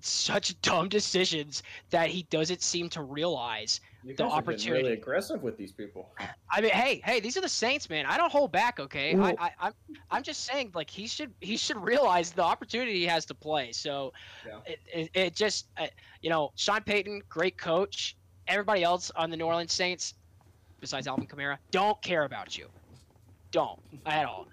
[0.00, 3.80] such dumb decisions that he doesn't seem to realize.
[4.04, 4.82] You The guys have been opportunity.
[4.84, 6.14] really aggressive with these people.
[6.50, 8.06] I mean, hey, hey, these are the Saints, man.
[8.06, 9.14] I don't hold back, okay?
[9.16, 9.72] Well- I, I, I'm,
[10.10, 13.72] I'm just saying, like he should, he should realize the opportunity he has to play.
[13.72, 14.12] So,
[14.46, 14.60] Yeah.
[14.64, 15.88] it, it, it just, uh,
[16.22, 18.16] you know, Sean Payton, great coach.
[18.50, 20.14] Everybody else on the New Orleans Saints,
[20.80, 22.66] besides Alvin Kamara, don't care about you.
[23.52, 24.48] Don't at all.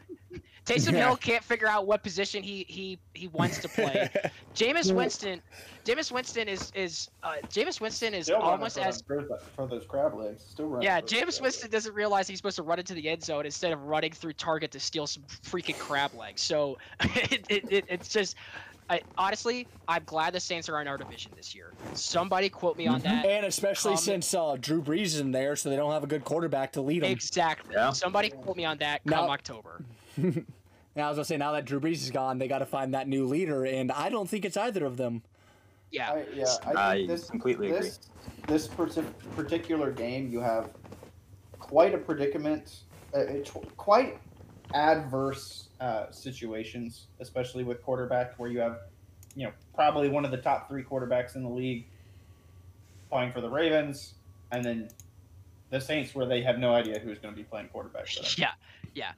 [0.65, 1.07] Taysom Yeah.
[1.07, 4.09] Hill can't figure out what position he he he wants to play.
[4.55, 5.41] Jameis Winston,
[5.85, 9.85] Jameis Winston is is uh, Jameis Winston is Still almost as them- for, for those
[9.85, 10.43] crab legs.
[10.43, 10.85] Still running.
[10.85, 11.71] yeah, for those Jameis Winston legs.
[11.71, 14.71] doesn't realize he's supposed to run into the end zone instead of running through target
[14.71, 16.41] to steal some freaking crab legs.
[16.41, 18.35] So it, it, it, it's just,
[18.89, 21.73] I, honestly, I'm glad the Saints are in our division this year.
[21.93, 23.25] Somebody quote me on that.
[23.25, 26.07] and especially Um, since uh, Drew Brees is in there, so they don't have a
[26.07, 27.11] good quarterback to lead them.
[27.11, 27.73] Exactly.
[27.75, 27.91] Yeah.
[27.91, 29.81] Somebody quote me on that Now- come October.
[30.95, 32.95] Now, I was gonna say, now that Drew Brees is gone, they got to find
[32.95, 35.21] that new leader, and I don't think it's either of them.
[35.91, 36.11] Yeah.
[36.11, 37.81] I, yeah, I, I think this, completely agree.
[37.81, 37.99] this,
[38.47, 38.67] This
[39.35, 40.71] particular game, you have
[41.59, 42.79] quite a predicament,
[43.15, 44.17] uh, it's quite
[44.73, 48.79] adverse uh, situations, especially with quarterback, where you have,
[49.35, 51.85] you know, probably one of the top three quarterbacks in the league
[53.09, 54.15] playing for the Ravens,
[54.51, 54.89] and then
[55.69, 58.07] the Saints, where they have no idea who's going to be playing quarterback.
[58.37, 58.51] Yeah,
[58.93, 59.11] yeah.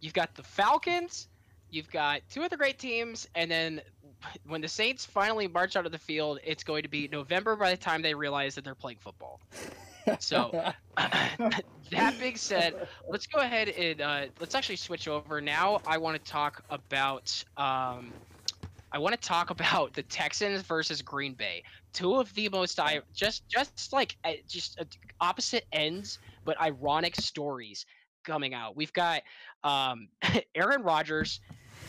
[0.00, 1.28] You've got the Falcons,
[1.70, 3.80] you've got two other great teams, and then
[4.46, 7.70] when the Saints finally march out of the field, it's going to be November by
[7.70, 9.40] the time they realize that they're playing football.
[10.18, 15.40] So, that being said, let's go ahead and uh, let's actually switch over.
[15.40, 17.42] Now, I want to talk about.
[17.56, 18.12] Um,
[18.90, 21.62] I want to talk about the Texans versus Green Bay.
[21.92, 24.84] Two of the most I just just like uh, just uh,
[25.20, 27.86] opposite ends, but ironic stories
[28.24, 28.76] coming out.
[28.76, 29.22] We've got
[29.64, 30.08] um,
[30.54, 31.40] Aaron Rodgers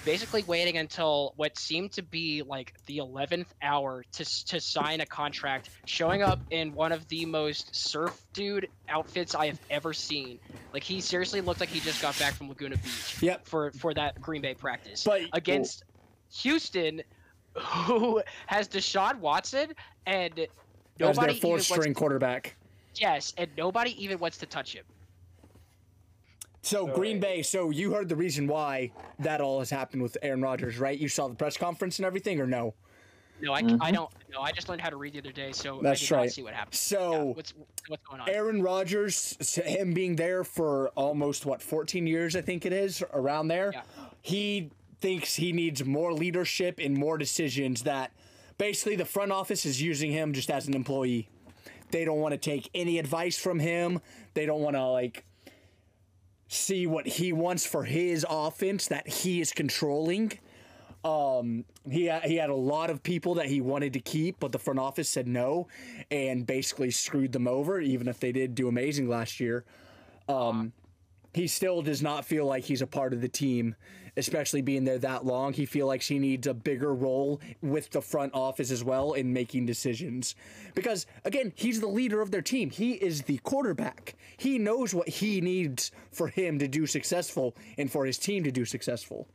[0.10, 5.06] basically waiting until what seemed to be like the 11th hour to, to sign a
[5.06, 10.40] contract, showing up in one of the most surf dude outfits I have ever seen.
[10.74, 13.48] Like he seriously looked like he just got back from Laguna Beach Yep.
[13.48, 15.84] for for that Green Bay practice But oh against
[16.42, 17.02] Houston,
[17.56, 19.74] who has Deshaun Watson
[20.08, 20.48] and
[21.00, 22.56] as their fourth string quarterback.
[22.96, 24.84] yes, and nobody even wants to touch him.
[26.62, 27.42] So So, Green Bay.
[27.42, 30.98] So you heard the reason why that all has happened with Aaron Rodgers, right?
[30.98, 32.74] You saw the press conference and everything, or no?
[33.42, 33.82] No, I, mm-hmm.
[33.82, 34.10] I don't.
[34.32, 36.24] No, I just learned how to read the other day, so That's I did right.
[36.24, 36.76] not see what happened.
[36.76, 37.54] So- Yeah, what's
[37.88, 38.30] what's going on?
[38.30, 43.48] Aaron Rodgers, him being there for almost what 14 years, I think it is, around
[43.48, 43.72] there.
[43.74, 43.82] Yeah.
[44.22, 47.84] He thinks he needs more leadership and more decisions.
[47.84, 48.12] That
[48.58, 51.30] basically the front office is using him just as an employee.
[51.92, 54.02] They don't want to take any advice from him.
[54.34, 55.24] They don't want to like
[56.50, 60.34] see what he wants for his offense that he is controlling.
[61.06, 64.60] Um, he he had a lot of people that he wanted to keep, but the
[64.60, 65.68] front office said no,
[66.12, 67.80] and basically screwed them over.
[67.80, 69.64] Even if they did do amazing last year,
[70.28, 70.74] um,
[71.34, 73.76] he still does not feel like he's a part of the team,
[74.20, 75.54] especially being there that long.
[75.54, 79.34] He feel like he needs a bigger role with the front office as well in
[79.34, 80.36] making decisions,
[80.76, 82.70] because again, he's the leader of their team.
[82.70, 84.16] He is the quarterback.
[84.38, 88.52] He knows what he needs for him to do successful and for his team to
[88.52, 89.28] do successful.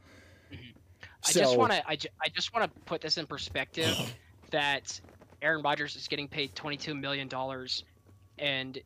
[1.27, 1.83] I just want to.
[1.89, 3.97] I, ju- I just want to put this in perspective
[4.51, 5.01] that
[5.43, 7.85] Aaron Rodgers is getting paid twenty two million dollars,
[8.39, 8.79] and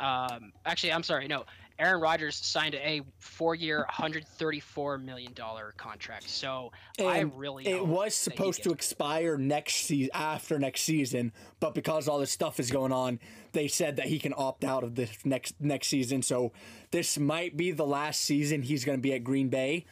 [0.00, 1.44] um, actually, I'm sorry, no.
[1.78, 6.28] Aaron Rodgers signed a four-year, 134 million dollar contract.
[6.28, 11.74] So I And really It was supposed to expire next season after next season, but
[11.74, 13.20] because all this stuff is going on,
[13.52, 16.22] they said that he can opt out of this next next season.
[16.22, 16.52] So
[16.92, 19.84] this might be the last season he's going to be at Green Bay,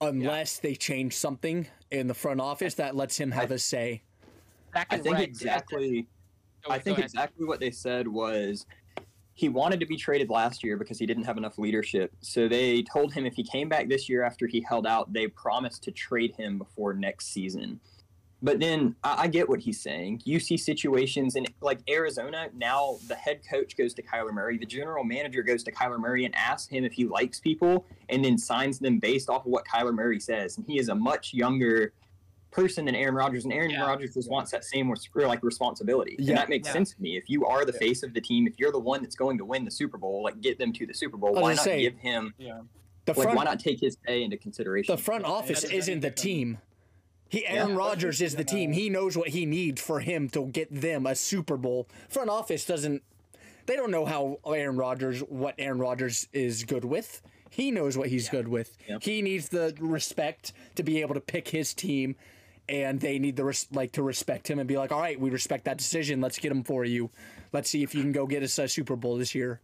[0.00, 4.02] unless they change something in the front office that lets him have a say.
[4.72, 6.06] Back I think red- exactly.
[6.64, 7.10] Oh, go- I think ahead.
[7.10, 8.66] exactly what they said was
[9.40, 12.12] he wanted to be traded last year because he didn't have enough leadership.
[12.20, 15.28] So they told him if he came back this year after he held out, they
[15.28, 17.80] promised to trade him before next season.
[18.42, 20.20] But then I, I get what he's saying.
[20.26, 22.98] You see situations in like Arizona now.
[23.08, 24.58] The head coach goes to Kyler Murray.
[24.58, 28.22] The general manager goes to Kyler Murray and asks him if he likes people, and
[28.22, 30.58] then signs them based off of what Kyler Murray says.
[30.58, 31.94] And he is a much younger
[32.50, 33.82] person than Aaron Rodgers, and Aaron Yeah.
[33.86, 36.30] Rodgers just wants that same like responsibility, Yeah.
[36.30, 36.72] and that makes Yeah.
[36.72, 37.16] sense to me.
[37.16, 37.78] If you are the Yeah.
[37.78, 40.22] face of the team, if you're the one that's going to win the Super Bowl,
[40.22, 41.32] like get them to the Super Bowl.
[41.32, 42.34] Why not say, give him?
[42.38, 42.62] Yeah.
[43.06, 44.94] The Like, front why not take his pay into consideration?
[44.94, 46.58] the front Yeah, office that's isn't the team.
[47.28, 47.76] He Aaron Yeah.
[47.76, 48.72] Rodgers is the team.
[48.72, 51.86] He knows what he needs for him to get them a Super Bowl.
[52.08, 53.02] Front office doesn't.
[53.66, 57.22] They don't know how Aaron Rodgers what Aaron Rodgers is good with.
[57.48, 58.76] He knows what he's good with.
[58.88, 58.98] Yeah.
[59.00, 62.16] He needs the respect to be able to pick his team
[62.70, 65.28] and they need the res- like to respect him and be like, all right, we
[65.28, 66.20] respect that decision.
[66.20, 67.10] Let's get him for you.
[67.52, 69.60] Let's see if you can go get us a Super Bowl this year.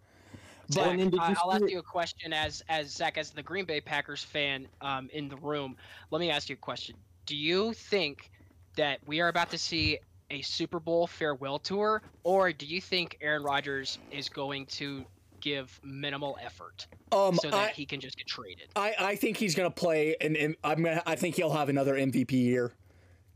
[0.73, 3.65] Zach, And then I, I'll ask you a question as as Zach, as the Green
[3.65, 5.77] Bay Packers fan um, in the room.
[6.11, 6.97] Let me ask you a question.
[7.25, 8.31] Do you think
[8.77, 9.99] that we are about to see
[10.31, 15.05] a Super Bowl farewell tour, or do you think Aaron Rodgers is going to
[15.41, 18.69] give minimal effort Um, so that I, he can just get traded?
[18.75, 21.03] I, I think he's gonna play, and, and I'm gonna.
[21.07, 22.73] I think he'll have another MVP year,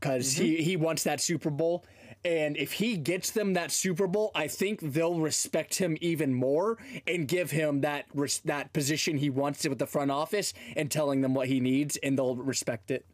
[0.01, 1.85] because he he wants that Super Bowl,
[2.25, 6.77] and if he gets them that Super Bowl, I think they'll respect him even more
[7.07, 11.21] and give him that res- that position he wants with the front office and telling
[11.21, 13.05] them what he needs, and they'll respect it.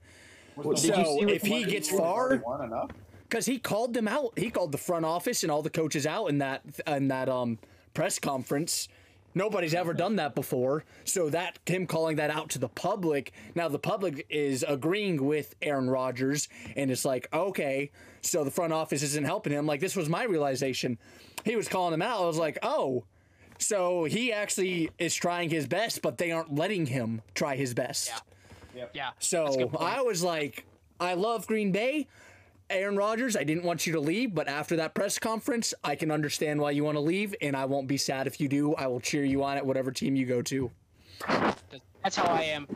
[0.56, 2.42] Was did the you So if he gets far,
[3.30, 4.38] because he called them out.
[4.40, 7.60] He called the front office and all the coaches out in that in that um
[7.94, 8.88] press conference.
[9.38, 10.84] Nobody's ever done that before.
[11.06, 13.32] So that him calling that out to the public.
[13.54, 18.74] Now the public is agreeing with Aaron Rodgers and it's like, okay, so the front
[18.74, 19.68] office isn't helping him.
[19.68, 20.98] Like this was my realization.
[21.46, 22.22] He was calling him out.
[22.22, 23.06] I was like, oh.
[23.60, 28.12] So he actually is trying his best, but they aren't letting him try his best.
[28.76, 28.86] Yeah.
[28.94, 29.10] Yeah.
[29.20, 29.72] So.
[29.80, 30.66] I was like,
[31.00, 32.08] I love Green Bay.
[32.70, 36.12] Aaron Rodgers, I didn't want you to leave, but after that press conference, I can
[36.12, 38.76] understand why you want to leave, and I won't be sad if you do.
[38.76, 40.72] I will cheer you on at whatever team you go to.
[41.28, 41.82] That's-
[42.16, 42.68] how I am.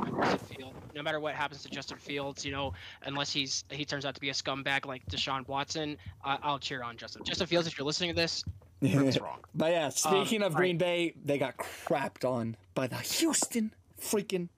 [0.93, 2.73] No matter what happens to Justin Fields, you know,
[3.04, 6.84] unless he's he turns out to be a scumbag like Deshaun Watson, I, I'll cheer
[6.84, 7.23] on Justin.
[7.23, 8.43] Justin Fields, if you're listening to this,
[9.21, 9.39] wrong.
[9.56, 13.73] But yeah, um, speaking of all Green Bay, they got crapped on by the Houston
[14.01, 14.49] freaking.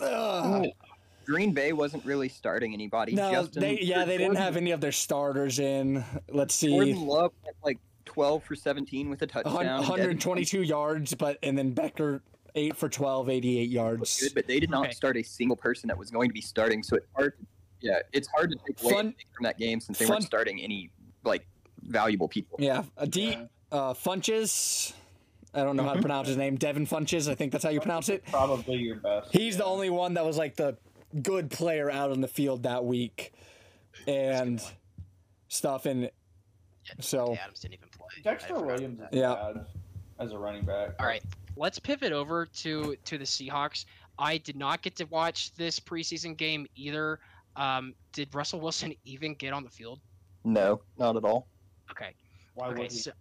[0.00, 0.66] Ugh.
[1.30, 3.14] Green Bay wasn't really starting anybody.
[3.14, 6.04] No, Justin, they yeah they didn't have any of their starters in.
[6.28, 9.54] Let's see, Jordan Love went like 12 for 17 with a touchdown.
[9.54, 9.78] hun- Devin
[10.16, 12.22] 122 yards, but and then Benkert
[12.56, 14.20] eight for 12, 88 yards.
[14.20, 14.92] good, but they did not Okay.
[14.94, 16.82] start a single person that was going to be starting.
[16.82, 17.38] So it's hard.
[17.38, 17.46] To,
[17.80, 20.24] yeah, it's hard to take away Fun- anything from that game since they fun- weren't
[20.24, 20.90] starting any
[21.22, 21.46] like
[21.82, 22.56] valuable people.
[22.60, 23.44] Yeah, a D Yeah.
[23.70, 24.94] uh, Funchess.
[25.54, 26.56] I don't know how to pronounce his name.
[26.56, 27.28] Devin Funchess.
[27.28, 28.24] I think that's how you pronounce it.
[28.26, 29.32] Probably your best.
[29.32, 30.76] He's the only one that was like the
[31.22, 33.32] good player out on the field that week,
[34.06, 34.62] and
[35.48, 35.86] stuff.
[35.86, 36.10] And
[37.00, 38.08] so Adams didn't even play.
[38.22, 39.06] Dexter Williams is.
[39.12, 39.34] Yeah.
[39.34, 39.66] bad
[40.18, 40.94] as a running back.
[41.00, 41.22] All right,
[41.56, 43.86] let's pivot over to to the Seahawks.
[44.18, 47.18] I did not get to watch this preseason game either.
[47.56, 50.00] Um, did Russell Wilson even get on the field?
[50.44, 51.48] No, not at all.
[51.90, 52.14] Okay.
[52.54, 52.82] Why okay.
[52.82, 52.98] would he?
[52.98, 53.12] So,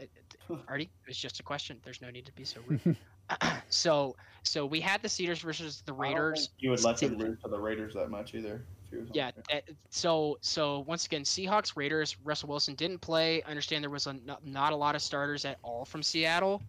[0.00, 1.80] uh, Artie, it's just a question.
[1.84, 2.96] There's no need to be so rude.
[3.68, 6.48] so, so we had the Cedars versus the I don't think Raiders.
[6.58, 8.64] You would let him Did- lose to the Raiders that much either.
[8.84, 9.30] if he was on Yeah.
[9.50, 12.16] that- so, so once again, Seahawks, Raiders.
[12.24, 13.42] Russell Wilson didn't play.
[13.42, 16.62] I understand there was a, not, not a lot of starters at all from Seattle.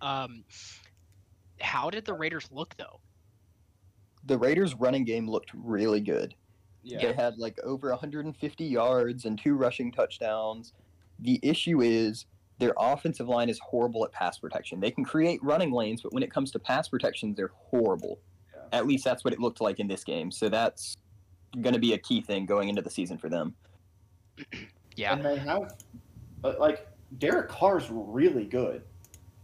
[0.00, 0.44] Um,
[1.60, 2.98] how did the Raiders look though?
[4.26, 6.34] The Raiders' running game looked really good.
[6.82, 7.00] Yeah.
[7.00, 10.72] They had like over 150 yards and two rushing touchdowns.
[11.20, 12.26] The issue is
[12.58, 14.80] their offensive line is horrible at pass protection.
[14.80, 18.20] They can create running lanes, but when it comes to pass protection, they're horrible.
[18.54, 18.62] Yeah.
[18.78, 20.30] At least that's what it looked like in this game.
[20.30, 20.96] So that's
[21.60, 23.54] going to be a key thing going into the season for them.
[24.96, 25.14] Yeah.
[25.14, 25.74] And they have,
[26.40, 26.86] but like
[27.18, 28.84] Derek Carr's really good.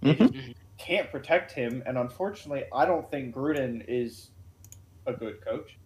[0.00, 0.16] Mhm.
[0.16, 0.54] Mhm.
[0.78, 4.30] Can't protect him, and unfortunately, I don't think Gruden is
[5.06, 5.76] a good coach.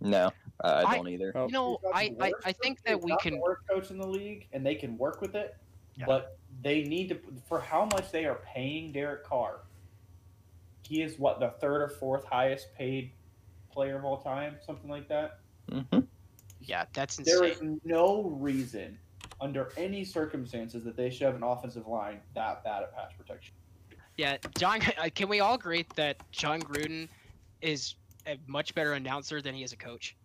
[0.00, 0.30] No,
[0.64, 1.32] uh, I I- don't either.
[1.34, 1.44] Oh.
[1.44, 3.34] You know, I, I, I think that we can.
[3.34, 5.54] the worst coach in the league, and they can work with it.
[5.96, 6.06] Yeah.
[6.06, 9.60] But they need to for how much they are paying Derek Carr.
[10.82, 13.12] He is what the third or fourth highest paid
[13.70, 15.38] player of all time, something like that.
[15.70, 16.00] hmm
[16.60, 18.98] Yeah, that's There is no reason,
[19.40, 23.54] under any circumstances, that they should have an offensive line that bad at pass protection.
[24.16, 24.80] Yeah, John.
[24.98, 27.08] uh, Can we all agree that Jon Gruden
[27.60, 27.94] is
[28.26, 30.16] a much better announcer than he is a coach?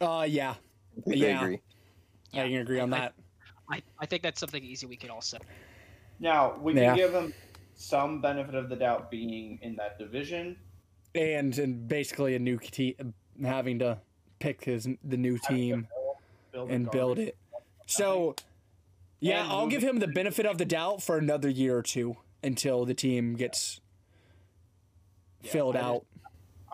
[0.00, 0.54] uh, yeah,
[0.94, 1.60] Completely
[2.34, 2.42] Yeah.
[2.42, 2.52] agree.
[2.54, 3.14] I can agree on I- that.
[3.70, 5.38] I, I think that's something easy we can all say.
[6.20, 7.32] Now we can give them
[7.74, 10.56] some benefit of the doubt being in that division.
[11.14, 13.98] And and basically a new team having to
[14.38, 15.86] pick his the new team
[16.52, 17.36] build and build it.
[17.86, 18.34] So,
[19.20, 22.16] yeah, And I'll give him the benefit of the doubt for another year or two
[22.42, 23.80] until the team gets
[25.42, 26.06] Yeah, filled I just- out.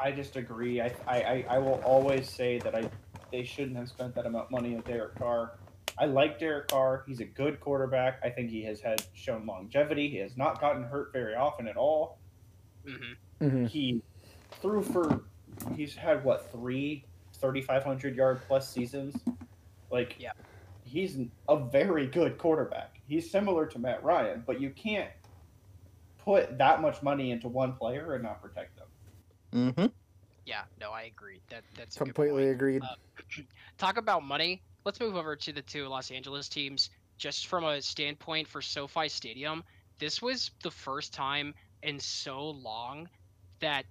[0.03, 0.81] I just agree.
[0.81, 2.89] I, I, I, I will always say that I
[3.31, 5.59] they shouldn't have spent that amount of money on Derek Carr.
[5.99, 7.05] I like Derek Carr.
[7.07, 8.21] He's a good quarterback.
[8.25, 10.09] I think he has had shown longevity.
[10.09, 12.19] He has not gotten hurt very often at all.
[12.87, 14.03] hmm hmm He
[14.63, 15.25] threw for
[15.77, 17.05] he's had what three
[17.35, 19.17] 3500 yard plus seasons.
[19.91, 20.33] Like Yeah.
[20.85, 21.19] he's
[21.49, 23.01] a very good quarterback.
[23.09, 25.11] He's similar to Matt Ryan, but you can't
[26.19, 29.73] put that much money into one player and not protect them.
[29.75, 29.87] hmm
[30.47, 31.41] Yeah, no, I agree.
[31.51, 32.83] That that's Completely agreed.
[32.83, 33.43] Uh,
[33.79, 34.63] talk about money.
[34.85, 36.91] Let's move over to the two Los Angeles teams.
[37.19, 39.63] Just from a standpoint for SoFi Stadium,
[39.99, 43.09] this was the first time in so long
[43.61, 43.85] that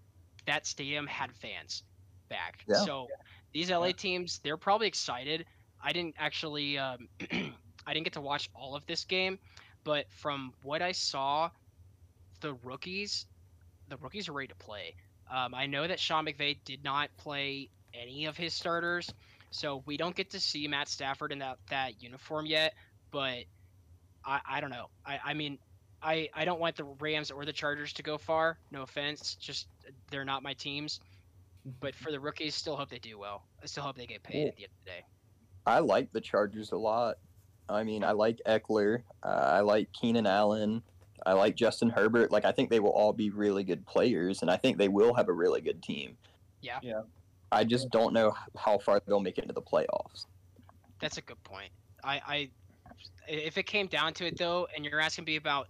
[0.46, 1.84] that stadium had fans
[2.28, 2.64] back.
[2.68, 2.78] Yeah.
[2.78, 3.08] So
[3.54, 5.46] these LA teams, they're probably excited.
[5.84, 9.38] I didn't actually, um, I didn't get to watch all of this game,
[9.84, 11.50] but from what I saw,
[12.42, 13.26] the rookies,
[13.90, 14.96] the rookies are ready to play.
[15.32, 19.12] Um, I know that Sean McVay did not play any of his starters,
[19.52, 22.74] so we don't get to see Matt Stafford in that that uniform yet.
[23.12, 23.46] But
[24.26, 24.90] I, I don't know.
[25.06, 25.58] I, I mean,
[26.02, 28.58] I, I don't want the Rams or the Chargers to go far.
[28.72, 29.68] No offense, just
[30.10, 31.00] they're not my teams.
[31.80, 33.44] But for the rookies, still hope they do well.
[33.62, 35.06] I still hope they get paid at the end of the day.
[35.66, 37.18] I like the Chargers a lot.
[37.68, 39.04] I mean, I like Ekeler.
[39.22, 40.82] Uh, I like Keenan Allen.
[41.26, 42.32] I like Justin Herbert.
[42.32, 45.14] Like, I think they will all be really good players, and I think they will
[45.14, 46.18] have a really good team.
[46.62, 46.80] Yeah.
[46.82, 47.02] Yeah.
[47.52, 50.26] I just don't know how far they'll make it into the playoffs.
[51.00, 51.72] That's a good point.
[52.04, 52.50] I, I
[53.28, 55.68] if it came down to it though, and you're asking me about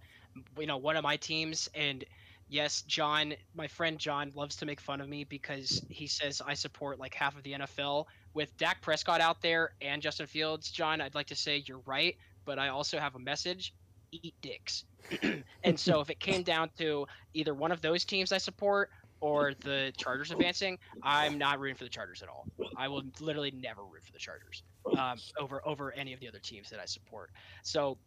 [0.58, 2.04] you know one of my teams, and
[2.48, 6.54] yes, John, my friend John loves to make fun of me because he says I
[6.54, 8.06] support like half of the NFL.
[8.34, 12.16] With Dak Prescott out there and Justin Fields, John, I'd like to say you're right,
[12.44, 13.74] but I also have a message:
[14.12, 14.84] eat dicks.
[15.64, 18.90] and so if it came down to either one of those teams I support
[19.20, 22.46] or the Chargers advancing, I'm not rooting for the Chargers at all.
[22.76, 24.62] I will literally never root for the Chargers
[24.96, 27.30] um, over over any of the other teams that I support.
[27.62, 27.98] So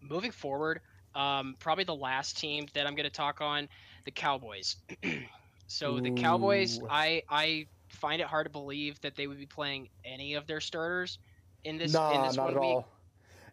[0.00, 0.80] moving forward,
[1.14, 3.68] um, probably the last team that I'm going to talk on,
[4.04, 4.76] the Cowboys.
[5.66, 6.88] so the Cowboys, Ooh.
[6.90, 10.60] I I find it hard to believe that they would be playing any of their
[10.60, 11.18] starters
[11.64, 12.70] in this in nah, this not one at week.
[12.70, 12.95] all.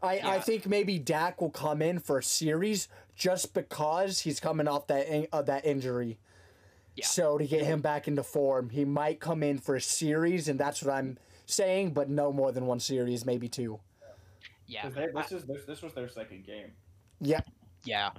[0.03, 4.67] I, I think maybe Dak will come in for a series just because he's coming
[4.67, 6.19] off that in, uh, that injury.
[6.95, 7.05] Yeah.
[7.05, 10.59] So to get him back into form, he might come in for a series, and
[10.59, 11.93] that's what I'm saying.
[11.93, 13.79] But no more than one series, maybe two.
[14.67, 16.71] Yeah, they- this is this, this was their second game.
[17.19, 17.39] Yeah,
[17.85, 18.11] Yeah.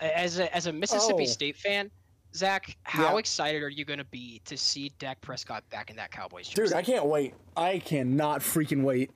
[0.00, 1.26] As a, as a Mississippi Oh.
[1.26, 1.90] State fan,
[2.34, 3.18] Zach, how Yeah.
[3.18, 6.70] excited are you going to be to see Dak Prescott back in that Cowboys jersey?
[6.70, 7.34] dude, I can't wait.
[7.56, 9.12] I cannot freaking wait.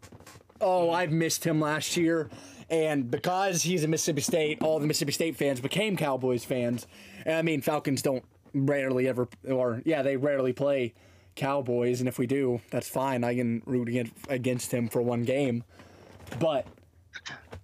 [0.60, 2.28] Oh, I've missed him last year,
[2.68, 6.86] and because he's a Mississippi State, all the Mississippi State fans became Cowboys fans.
[7.24, 10.94] And I mean, Falcons don't rarely ever, or yeah, they rarely play
[11.36, 13.22] Cowboys, and if we do, that's fine.
[13.22, 13.88] I can root
[14.28, 15.62] against, him for one game,
[16.40, 16.66] but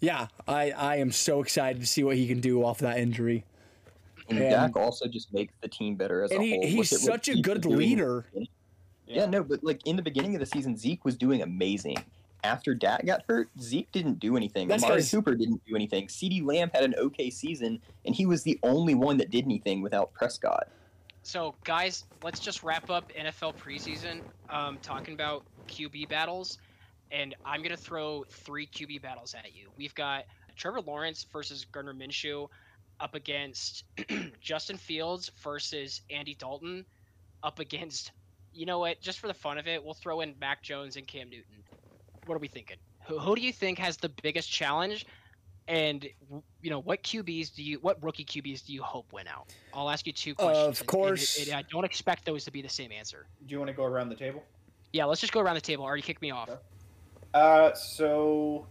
[0.01, 3.45] yeah, I I am so excited to see what he can do off that injury.
[4.29, 6.63] And And- Dak also just makes the team better as And a he, whole.
[6.67, 8.25] he's Look at what such a good leader.
[9.07, 11.97] Yeah, no, but like in the beginning of the season, Zeke was doing amazing.
[12.45, 14.69] After Dak got hurt, Zeke didn't do anything.
[14.69, 16.09] That's Amari 'cause- Cooper didn't do anything.
[16.09, 19.81] CeeDee Lamb had an okay season, and he was the only one that did anything
[19.81, 20.69] without Prescott.
[21.23, 24.21] So, guys, let's just wrap up NFL preseason
[24.51, 26.59] um, talking about QB battles.
[27.11, 29.71] And I'm going to throw three QB battles at you.
[29.79, 32.49] We've got Trevor Lawrence versus Gardner Minshew
[33.01, 33.85] up against
[34.43, 36.85] Justin Fields versus Andy Dalton
[37.43, 38.13] up against,
[38.53, 41.07] you know what, just for the fun of it, we'll throw in Mac Jones and
[41.07, 41.63] Cam Newton.
[42.27, 42.77] What are we thinking?
[43.07, 45.07] Who, who do you think has the biggest challenge?
[45.67, 46.07] And
[46.61, 49.55] you know what QBs do you, what rookie QBs do you hope win out?
[49.73, 50.59] I'll ask you two questions.
[50.59, 51.47] Of and- and- course.
[51.49, 53.27] and I don't expect those to be the same answer.
[53.47, 54.43] Do you want to go around the table?
[54.93, 55.85] Yeah, let's just go around the table.
[55.85, 56.49] Already kicked me off.
[56.51, 56.61] Okay.
[57.33, 58.67] Uh, so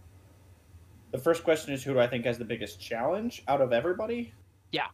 [1.10, 4.32] the first question is who do I think has the biggest challenge out of everybody?
[4.72, 4.86] Yeah,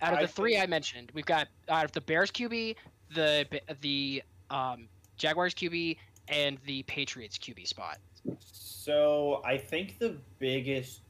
[0.00, 2.76] out of I the three think- I mentioned, we've got out of the Bears QB,
[3.14, 3.46] the
[3.82, 5.96] the um, Jaguars QB,
[6.28, 7.98] and the Patriots QB spot.
[8.40, 11.00] So I think the biggest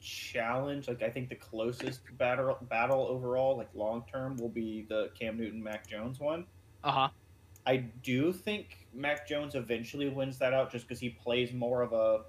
[0.00, 5.10] challenge, like I think the closest battle battle overall, like long term, will be the
[5.18, 6.44] Cam Newton Mac Jones one.
[6.84, 7.08] Uh huh.
[7.66, 11.92] I do think Mac Jones eventually wins that out just because he plays more of
[11.92, 12.20] a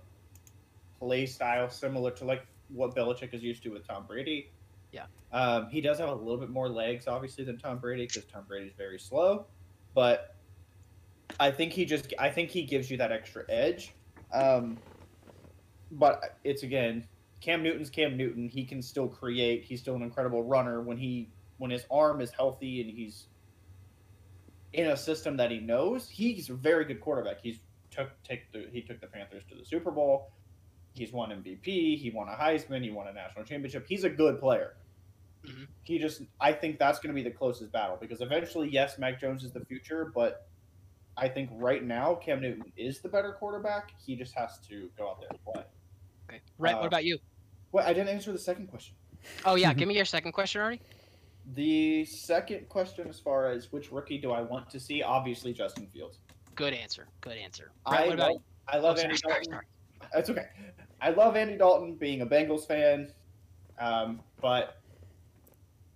[0.99, 4.51] play style similar to like what Belichick is used to with Tom Brady.
[4.91, 5.05] Yeah.
[5.31, 8.43] Um, he does have a little bit more legs, obviously, than Tom Brady because Tom
[8.47, 9.45] Brady's very slow.
[9.93, 10.35] But
[11.39, 13.93] I think he just, I think he gives you that extra edge.
[14.33, 14.77] Um,
[15.91, 17.07] but it's again,
[17.41, 18.49] Cam Newton's Cam Newton.
[18.49, 19.63] He can still create.
[19.63, 23.27] He's still an incredible runner when he when his arm is healthy and he's
[24.73, 26.09] in a system that he knows.
[26.09, 27.41] He's a very good quarterback.
[27.41, 27.59] He's
[27.91, 30.31] took take the he took the Panthers to the Super Bowl.
[30.93, 31.97] He's won MVP.
[31.97, 32.83] He won a Heisman.
[32.83, 33.85] He won a national championship.
[33.87, 34.75] He's a good player.
[35.45, 35.67] Mhm.
[35.83, 39.19] He just I think that's going to be the closest battle because eventually, yes, Mac
[39.19, 40.48] Jones is the future, but
[41.19, 43.91] I think right now Cam Newton is the better quarterback.
[44.03, 45.63] He just has to go out there and play.
[46.29, 46.41] Okay.
[46.57, 47.17] Rhett, Uh, what about you?
[47.71, 48.95] Well, I didn't answer the second question.
[49.43, 50.81] Oh yeah, give me your second question already.
[51.55, 55.87] The second question, as far as which rookie do I want to see, obviously Justin
[55.87, 56.19] Fields.
[56.55, 57.07] Good answer.
[57.21, 57.71] Good answer.
[57.87, 59.51] Brett, I what about love, I love oh, Andy sorry, Dalton.
[59.51, 59.65] sorry,
[60.13, 60.45] That's okay.
[61.01, 63.11] I love Andy Dalton being a Bengals fan,
[63.79, 64.77] um, but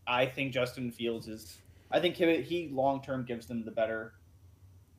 [0.06, 1.60] I think Justin Fields is.
[1.92, 4.14] I think he, he long term gives them the better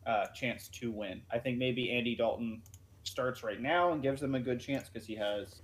[0.07, 1.23] uh, chance to win.
[1.33, 2.63] I think maybe Andy Dalton
[3.05, 5.63] starts right now and gives them a good chance because he has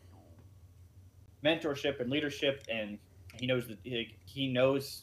[1.45, 2.99] mentorship and leadership, and
[3.39, 5.03] he knows that he, knows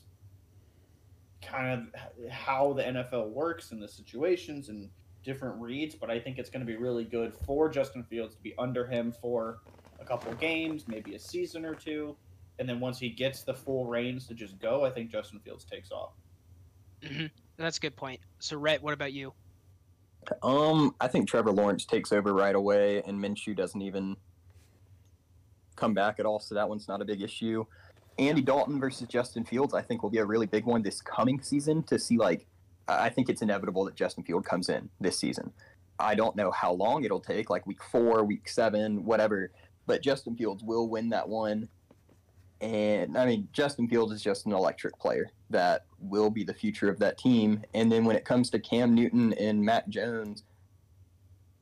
[1.42, 4.90] kind of how the NFL works and the situations and
[5.24, 5.96] different reads.
[5.96, 8.86] But I think it's going to be really good for Justin Fields to be under
[8.86, 9.60] him for
[10.00, 12.16] a couple games, maybe a season or two,
[12.60, 15.64] and then once he gets the full reins to just go, I think Justin Fields
[15.64, 16.14] takes off.
[17.02, 17.30] Mhm.
[17.58, 18.20] That's a good point.
[18.40, 19.34] So, Rhett, what about you?
[20.44, 24.18] Um, I think Trevor Lawrence takes over right away, and Minshew doesn't even
[25.76, 26.40] come back at all.
[26.40, 27.66] So that one's not a big issue.
[28.20, 31.42] Andy Dalton versus Justin Fields, I think, will be a really big one this coming
[31.42, 32.18] season to see.
[32.18, 32.48] Like,
[32.88, 35.52] I think it's inevitable that Justin Field comes in this season.
[36.00, 39.52] I don't know how long it'll take, like week four, week seven, whatever.
[39.86, 41.70] But Justin Fields will win that one.
[42.62, 46.90] And I mean, Justin Fields is just an electric player that will be the future
[46.90, 47.64] of that team.
[47.74, 50.44] And then when it comes to Cam Newton and Matt Jones,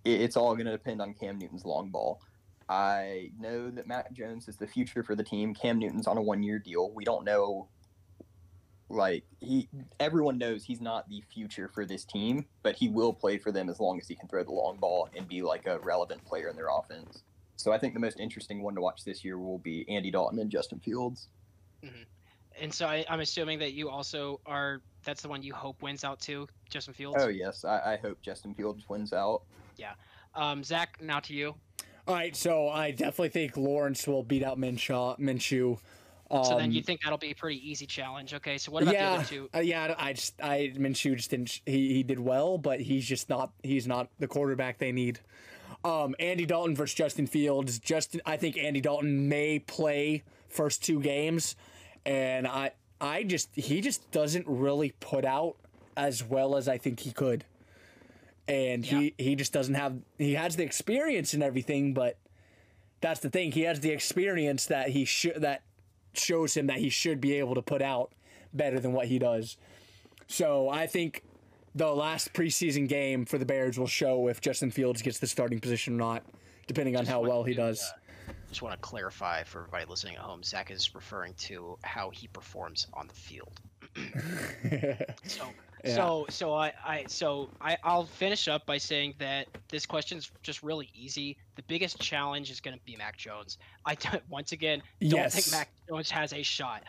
[0.05, 2.21] it's all going to depend on Cam Newton's long ball.
[2.69, 5.53] I know that Matt Jones is the future for the team.
[5.53, 6.91] Cam Newton's on a one year deal.
[6.91, 7.67] We don't know
[8.89, 9.67] like he
[9.99, 13.69] everyone knows he's not the future for this team, but he will play for them
[13.69, 16.49] as long as he can throw the long ball and be like a relevant player
[16.49, 17.23] in their offense.
[17.57, 20.39] So I think the most interesting one to watch this year will be Andy Dalton
[20.39, 21.27] and Justin Fields.
[22.59, 24.81] And so I, I'm assuming that you also are.
[25.03, 27.17] That's the one you hope wins out too, Justin Fields.
[27.19, 29.43] Oh yes, I, I hope Justin Fields wins out.
[29.77, 29.93] Yeah,
[30.33, 31.55] um, Zach, now to you.
[32.07, 35.79] All right, so I definitely think Lawrence will beat out Minshaw, Minshew.
[36.31, 38.33] Um, So then you think that'll be a pretty easy challenge.
[38.33, 39.49] Okay, so what about yeah, the other two?
[39.53, 39.93] uh, yeah.
[39.97, 41.61] I just I Minshew just didn't.
[41.65, 43.51] He he did well, but he's just not.
[43.63, 45.19] He's not the quarterback they need.
[45.85, 47.77] Um, Andy Dalton versus Justin Fields.
[47.77, 51.55] Justin, I think Andy Dalton may play first two games,
[52.07, 55.57] and I I just he just doesn't really put out
[55.95, 57.45] as well as I think he could.
[58.47, 62.17] And he he just doesn't have he has the experience and everything, but
[62.99, 63.51] that's the thing.
[63.51, 65.61] He has the experience that he should that
[66.13, 68.11] shows him that he should be able to put out
[68.51, 69.57] better than what he does.
[70.27, 71.21] So I think
[71.75, 75.59] the last preseason game for the Bears will show if Justin Fields gets the starting
[75.59, 76.23] position or not,
[76.67, 77.81] depending on Just how well he to, does.
[78.27, 80.41] Uh, just want to clarify for everybody listening at home.
[80.41, 83.59] Zach is referring to how he performs on the field.
[85.25, 85.45] So,
[85.83, 85.95] Yeah.
[85.95, 90.63] so, so I, I, so I, I'll finish up by saying that this question's just
[90.63, 91.37] really easy.
[91.55, 93.59] The biggest challenge is going to be Mac Jones.
[93.85, 95.35] I don't- once again don't yes.
[95.35, 96.83] think Mac Jones has a shot.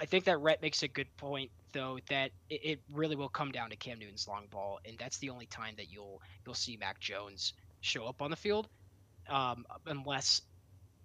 [0.00, 3.52] I think that Rhett makes a good point though that it, it really will come
[3.52, 6.76] down to Cam Newton's long ball, and that's the only time that you'll you'll see
[6.76, 8.68] Mac Jones show up on the field,
[9.28, 10.42] um, unless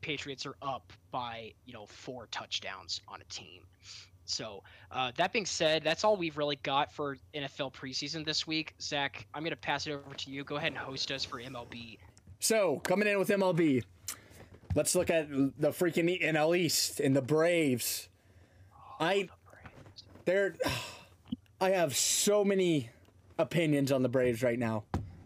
[0.01, 3.63] Patriots are up by you know four touchdowns on a team.
[4.25, 8.73] So uh, that being said, that's all we've really got for NFL preseason this week.
[8.81, 10.43] Zach, I'm gonna pass it over to you.
[10.43, 11.97] Go ahead and host us for MLB.
[12.39, 13.83] So coming in with MLB,
[14.75, 18.09] let's look at the freaking NL East and the Braves.
[18.99, 19.29] I
[20.25, 20.55] they're
[21.61, 22.89] I have so many
[23.37, 24.83] opinions on the Braves right now.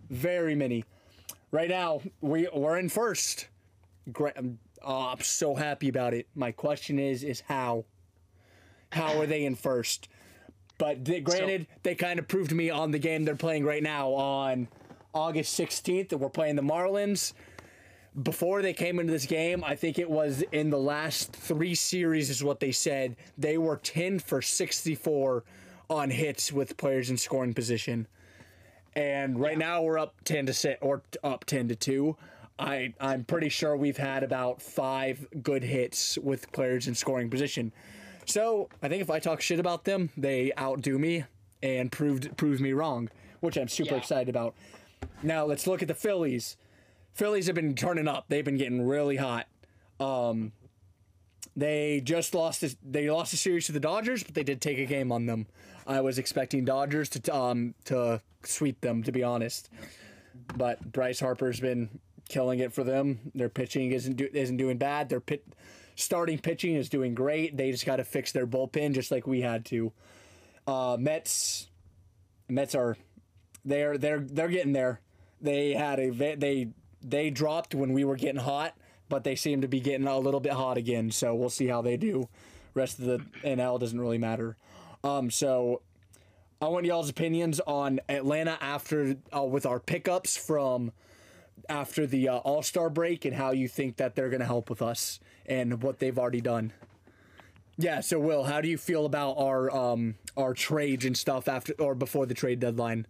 [0.09, 0.85] Very many.
[1.51, 3.47] Right now, we we're in first.
[4.11, 4.35] Great.
[4.83, 6.27] Oh, I'm so happy about it.
[6.35, 7.85] My question is is how?
[8.91, 10.07] How are they in first?
[10.77, 14.11] But they, granted, they kind of proved me on the game they're playing right now
[14.11, 14.69] on
[15.13, 17.33] August 16th that we're playing the Marlins.
[18.23, 22.29] Before they came into this game, I think it was in the last three series,
[22.29, 23.15] is what they said.
[23.37, 25.43] They were 10 for 64
[25.89, 28.07] on hits with players in scoring position.
[28.95, 32.17] And right now we're up 10 to 6 or up 10 to 2.
[32.57, 37.71] I, I'm pretty sure we've had about five good hits with players in scoring position.
[38.25, 41.23] So I think if I talk shit about them, they outdo me
[41.63, 43.99] and proved proved me wrong, which I'm super Yeah.
[43.99, 44.55] excited about.
[45.23, 46.57] Now let's look at the Phillies.
[47.19, 48.27] Phillies have been turning up.
[48.29, 49.45] They've been getting really hot.
[49.99, 50.53] Um,
[51.53, 52.63] they just lost.
[52.81, 55.45] They lost a series to the Dodgers, but they did take a game on them.
[55.85, 59.69] I was expecting Dodgers to um to sweep them, to be honest.
[60.55, 61.99] But Bryce Harper's been
[62.29, 63.19] killing it for them.
[63.35, 65.09] Their pitching isn't do, isn't doing bad.
[65.09, 65.45] Their pit
[65.95, 67.57] starting pitching is doing great.
[67.57, 69.91] They just got to fix their bullpen, just like we had to.
[70.65, 71.67] Uh, Mets,
[72.47, 72.95] Mets are
[73.65, 75.01] they're they're they're getting there.
[75.41, 76.69] They had a they
[77.01, 78.75] they dropped when we were getting hot,
[79.07, 81.11] but they seem to be getting a little bit hot again.
[81.11, 82.27] So we'll see how they do.
[82.73, 84.55] Rest of the NL doesn't really matter.
[85.03, 85.81] Um, so
[86.61, 90.91] I want y'all's opinions on Atlanta after uh, with our pickups from
[91.67, 94.69] after the uh, All Star break and how you think that they're going to help
[94.69, 96.73] with us and what they've already done.
[97.77, 98.01] Yeah.
[98.01, 101.95] So Will, how do you feel about our um, our trades and stuff after or
[101.95, 103.07] before the trade deadline?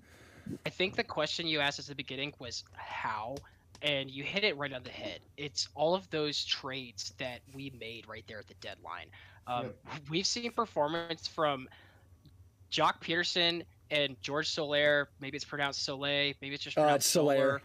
[0.66, 3.36] I think the question you asked at the beginning was how,
[3.82, 5.20] and you hit it right on the head.
[5.38, 9.08] It's all of those trades that we made right there at the deadline.
[9.48, 9.72] Um,
[10.10, 11.68] We've seen performance from
[12.72, 15.10] Joc Pederson and George Soler.
[15.20, 16.34] Maybe it's pronounced Soleil.
[16.42, 17.36] Maybe it's just Uh, pronounced it's Soler.
[17.36, 17.62] Soler.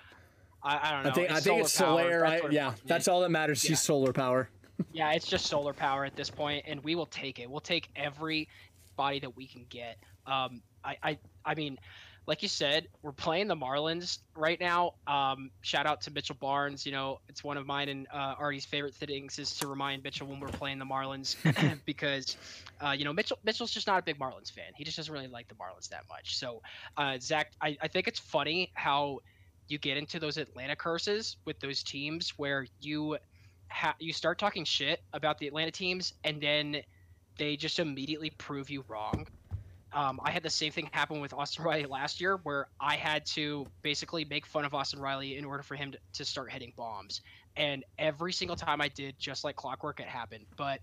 [0.63, 1.11] I, I don't know.
[1.11, 2.11] I think I think it's solar power.
[2.11, 2.31] Soler.
[2.31, 3.69] That's I, yeah, that's all that matters.
[3.69, 3.77] Yeah.
[3.77, 4.49] Solar power.
[4.93, 7.49] Yeah, it's just solar power at this point, and we will take it.
[7.49, 8.49] We'll take every
[8.97, 9.99] body that we can get.
[10.27, 11.79] Um, I, I, I mean,
[12.27, 14.93] like you said, we're playing the Marlins right now.
[15.07, 16.87] Um, shout out to Mitchell Barnes.
[16.87, 20.27] You know, it's one of mine and uh, Artie's favorite things is to remind Mitchell
[20.27, 21.37] when we're playing the Marlins
[21.85, 22.37] because,
[22.81, 24.73] uh, you know, Mitchell Mitchell's just not a big Marlins fan.
[24.75, 26.39] He just doesn't really like the Marlins that much.
[26.39, 26.63] So,
[26.97, 29.19] uh, Zach, I, I think it's funny how
[29.69, 33.19] you get into those Atlanta curses with those teams where you
[33.71, 36.83] ha- you start talking shit about the Atlanta teams, and then
[37.39, 39.27] they just immediately prove you wrong.
[39.95, 43.25] Um, I had the same thing happen with Austin Riley last year, where I had
[43.27, 46.73] to basically make fun of Austin Riley in order for him to, to start hitting
[46.77, 47.21] bombs.
[47.57, 50.45] And every single time I did, just like clockwork, it happened.
[50.57, 50.81] But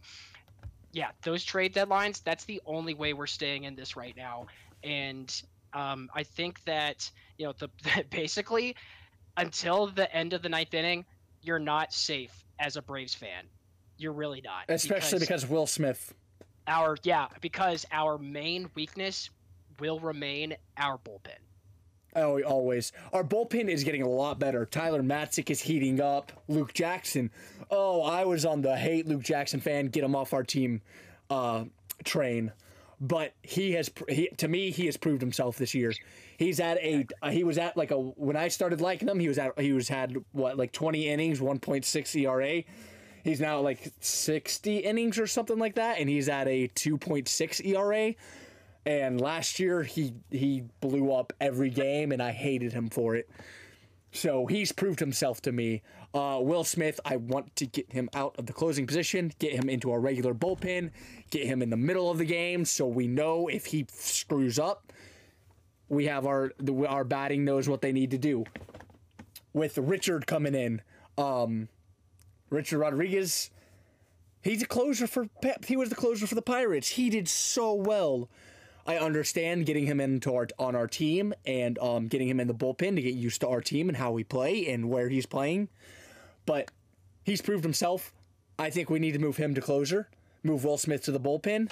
[0.93, 4.47] yeah, those trade deadlines, that's the only way we're staying in this right now.
[4.83, 5.41] And
[5.73, 7.69] um, I think that, you know, the
[8.09, 8.75] basically
[9.37, 11.05] until the end of the ninth inning,
[11.41, 13.45] you're not safe as a Braves fan.
[13.97, 14.65] You're really not.
[14.69, 16.13] Especially because, Will Smith.
[16.67, 19.29] Our yeah, because our main weakness
[19.79, 21.37] will remain our bullpen.
[22.15, 22.91] Oh, always.
[23.13, 24.65] Our bullpen is getting a lot better.
[24.65, 26.31] Tyler Matzek is heating up.
[26.47, 27.31] Luke Jackson.
[27.69, 29.87] Oh, I was on the hate Luke Jackson fan.
[29.87, 30.81] Get him off our team
[31.29, 31.65] uh,
[32.03, 32.51] train.
[32.99, 35.93] But he has, he, to me, he has proved himself this year.
[36.37, 39.27] He's at a, uh, he was at like a, when I started liking him, he
[39.27, 42.63] was at, he was had what, like 20 innings, 1.6 ERA.
[43.23, 45.99] He's now at like 60 innings or something like that.
[45.99, 48.15] And he's at a 2.6 ERA
[48.85, 53.29] and last year he he blew up every game and I hated him for it.
[54.11, 55.83] So he's proved himself to me.
[56.13, 59.69] Uh, Will Smith, I want to get him out of the closing position, get him
[59.69, 60.91] into our regular bullpen,
[61.29, 64.91] get him in the middle of the game, so we know if he screws up,
[65.87, 66.51] we have our
[66.87, 68.43] our batting knows what they need to do.
[69.53, 70.81] With Richard coming in,
[71.17, 71.69] um,
[72.51, 73.49] Richard Rodriguez,
[74.41, 75.65] he's a closer for Pep.
[75.65, 76.89] He was the closer for the Pirates.
[76.89, 78.29] He did so well.
[78.85, 82.53] I understand getting him into our on our team and um, getting him in the
[82.53, 85.69] bullpen to get used to our team and how we play and where he's playing,
[86.45, 86.71] but
[87.23, 88.13] he's proved himself.
[88.59, 90.09] I think we need to move him to closer,
[90.43, 91.71] move Will Smith to the bullpen,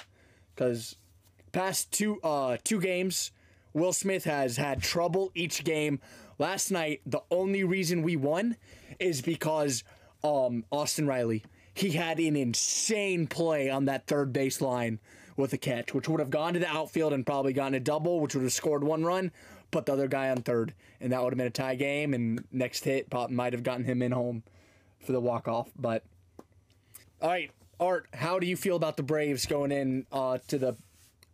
[0.54, 0.96] because
[1.52, 3.32] past two uh, two games,
[3.74, 6.00] Will Smith has had trouble each game.
[6.38, 8.56] Last night, the only reason we won
[8.98, 9.84] is because
[10.24, 11.44] um, Austin Riley.
[11.74, 14.98] He had an insane play on that third base line
[15.36, 18.20] with a catch, which would have gone to the outfield and probably gotten a double,
[18.20, 19.32] which would have scored one run,
[19.70, 22.12] put the other guy on third, and that would have been a tie game.
[22.12, 24.42] And next hit might have gotten him in home
[25.04, 25.70] for the walk off.
[25.78, 26.04] But
[27.22, 30.76] all right, Art, how do you feel about the Braves going in uh, to the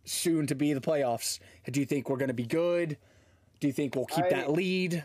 [0.05, 1.39] soon to be the playoffs?
[1.69, 2.97] Do you think we're going to be good?
[3.59, 5.03] Do you think we'll keep I- that lead?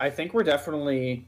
[0.00, 1.24] I think we're definitely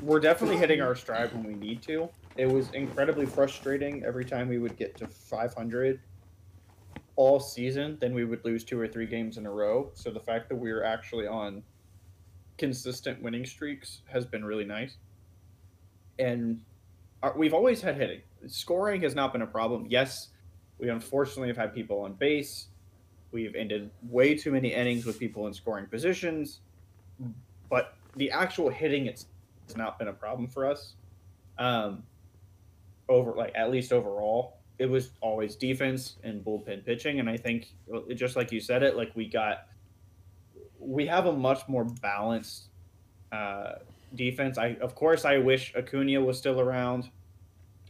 [0.00, 2.08] we're definitely hitting our stride when we need to.
[2.36, 6.00] It was incredibly frustrating every time we would get to 500
[7.16, 9.90] all season, then we would lose two or three games in a row.
[9.94, 11.62] So the fact that we're actually on
[12.56, 14.96] consistent winning streaks has been really nice.
[16.18, 16.60] And
[17.22, 18.22] our, we've always had hitting.
[18.46, 19.86] Scoring has not been a problem.
[19.88, 20.28] Yes,
[20.78, 22.68] we unfortunately have had people on base.
[23.30, 26.60] We've ended way too many innings with people in scoring positions
[27.68, 29.06] but the actual hitting
[29.72, 30.94] it's not been a problem for us.
[31.58, 32.02] Um,
[33.08, 37.68] over like at least overall, it was always defense and bullpen pitching, and I think
[38.14, 39.66] just like you said it, like we got
[40.78, 42.68] we have a much more balanced
[43.32, 43.76] uh,
[44.14, 44.58] defense.
[44.58, 47.08] I of course I wish Acuna was still around.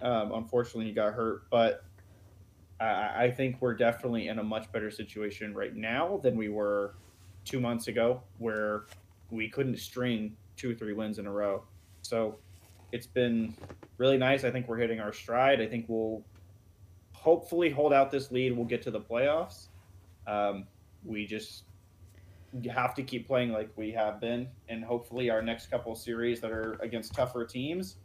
[0.01, 1.85] Um, unfortunately, he got hurt, but
[2.81, 6.95] I, I think we're definitely in a much better situation right now than we were
[7.45, 8.85] two months ago, where
[9.31, 11.65] we couldn't string two or three wins in a row.
[12.03, 12.39] So
[12.93, 13.57] it's been
[13.99, 14.45] really nice.
[14.45, 15.61] I think we're hitting our stride.
[15.61, 16.23] I think we'll
[17.13, 18.57] hopefully hold out this lead.
[18.57, 19.69] We'll get to the playoffs.
[20.27, 20.67] Um,
[21.05, 21.65] we just
[22.71, 26.51] have to keep playing like we have been, and hopefully our next couple series that
[26.51, 27.97] are against tougher teams,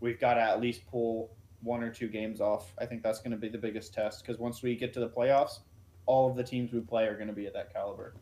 [0.00, 1.30] we've got to at least pull
[1.62, 2.72] one or two games off.
[2.78, 5.08] I think that's going to be the biggest test because once we get to the
[5.08, 5.60] playoffs,
[6.06, 8.14] all of the teams we play are going to be at that caliber.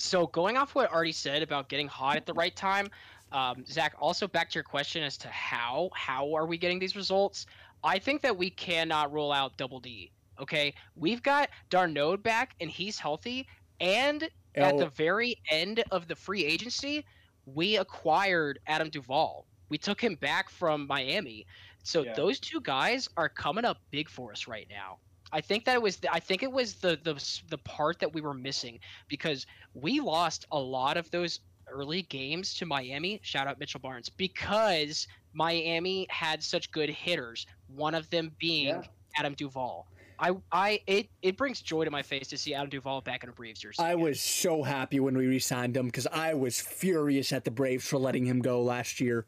[0.00, 2.88] So going off what Artie said about getting hot at the right time,
[3.32, 6.96] um, Zach, also back to your question as to how how are we getting these
[6.96, 7.44] results?
[7.82, 10.12] I think that we cannot rule out Double D.
[10.38, 13.46] Okay, we've got d'Arnaud back and he's healthy,
[13.78, 14.30] and
[14.60, 17.04] at the very end of the free agency,
[17.44, 19.48] we acquired Adam Duvall.
[19.68, 21.46] We took him back from Miami.
[21.84, 22.14] So Yeah.
[22.14, 25.00] those two guys are coming up big for us right now.
[25.32, 27.14] I think that it was the, I think it was the the
[27.48, 28.78] the part that we were missing
[29.08, 33.20] because we lost a lot of those early games to Miami.
[33.22, 37.46] Shout out Mitchell Barnes because Miami had such good hitters.
[37.68, 38.82] One of them being Yeah.
[39.16, 39.86] Adam Duvall.
[40.18, 43.30] I I it it brings joy to my face to see Adam Duvall back in
[43.30, 43.82] a Braves jersey.
[43.82, 47.86] I was so happy when we re-signed him because I was furious at the Braves
[47.86, 49.24] for letting him go last year.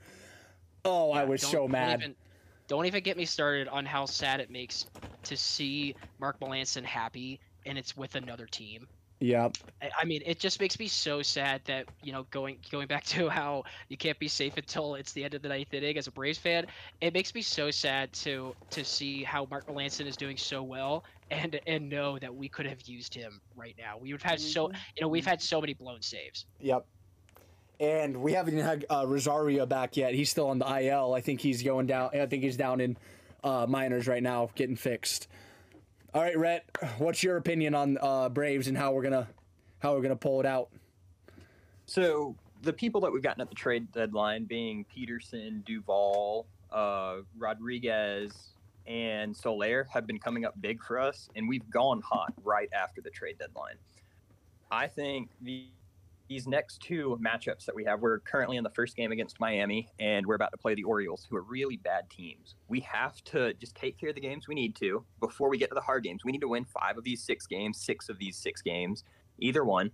[0.84, 2.00] Oh, I was so mad.
[2.00, 2.16] even-
[2.68, 4.86] don't even get me started on how sad it makes
[5.24, 8.88] to see Mark Melancon happy and it's with another team.
[9.20, 9.56] Yep.
[9.80, 13.04] I I mean, it just makes me so sad that you know going going back
[13.06, 16.06] to how you can't be safe until it's the end of the ninth inning as
[16.06, 16.66] a Braves fan.
[17.00, 21.04] It makes me so sad to to see how Mark Melancon is doing so well
[21.30, 23.98] and and know that we could have used him right now.
[23.98, 24.82] We've had so Mm-hmm.
[24.96, 26.46] you know we've had so many blown saves.
[26.58, 26.86] Yep.
[27.82, 30.14] And we haven't had uh, Rosario back yet.
[30.14, 31.14] He's still on the IL.
[31.14, 32.10] I think he's going down.
[32.14, 32.96] I think he's down in
[33.42, 35.26] uh, minors right now, getting fixed.
[36.14, 36.64] All right, Rhett,
[36.98, 39.26] what's your opinion on uh, Braves and how we're gonna
[39.80, 40.68] how we're gonna pull it out?
[41.86, 48.50] So the people that we've gotten at the trade deadline, being Pederson, Duvall, uh, Rodriguez,
[48.86, 53.00] and Soler, have been coming up big for us, and we've gone hot right after
[53.00, 53.74] the trade deadline.
[54.70, 55.66] I think the
[56.28, 59.88] these next two matchups that we have, we're currently in the first game against Miami,
[59.98, 62.54] and we're about to play the Orioles, who are really bad teams.
[62.68, 65.68] We have to just take care of the games we need to before we get
[65.70, 66.24] to the hard games.
[66.24, 69.04] We need to win five of these six games, six of these six games,
[69.38, 69.90] either one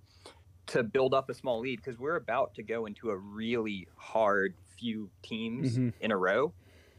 [0.67, 4.55] to build up a small lead because we're about to go into a really hard
[4.77, 5.95] few teams Mhm.
[6.01, 6.53] in a row,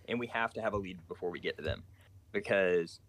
[0.08, 1.84] and we have to have a lead before we get to them
[2.32, 3.00] because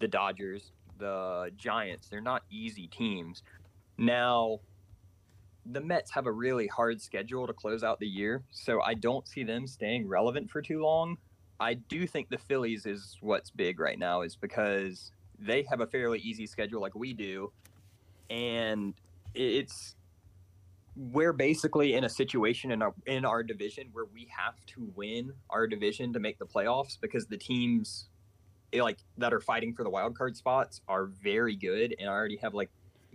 [0.00, 3.42] the Dodgers, the Giants, they're not easy teams.
[3.98, 4.60] Now,
[5.66, 9.26] the Mets have a really hard schedule to close out the year, so I don't
[9.26, 11.18] see them staying relevant for too long.
[11.60, 15.86] I do think the Phillies is what's big right now, is because they have a
[15.86, 17.52] fairly easy schedule like we do,
[18.30, 18.94] and
[19.34, 19.94] it's
[20.94, 25.32] we're basically in a situation in our in our division where we have to win
[25.48, 28.08] our division to make the playoffs because the teams
[28.74, 32.54] like that are fighting for the wild card spots are very good and already have
[32.54, 32.70] like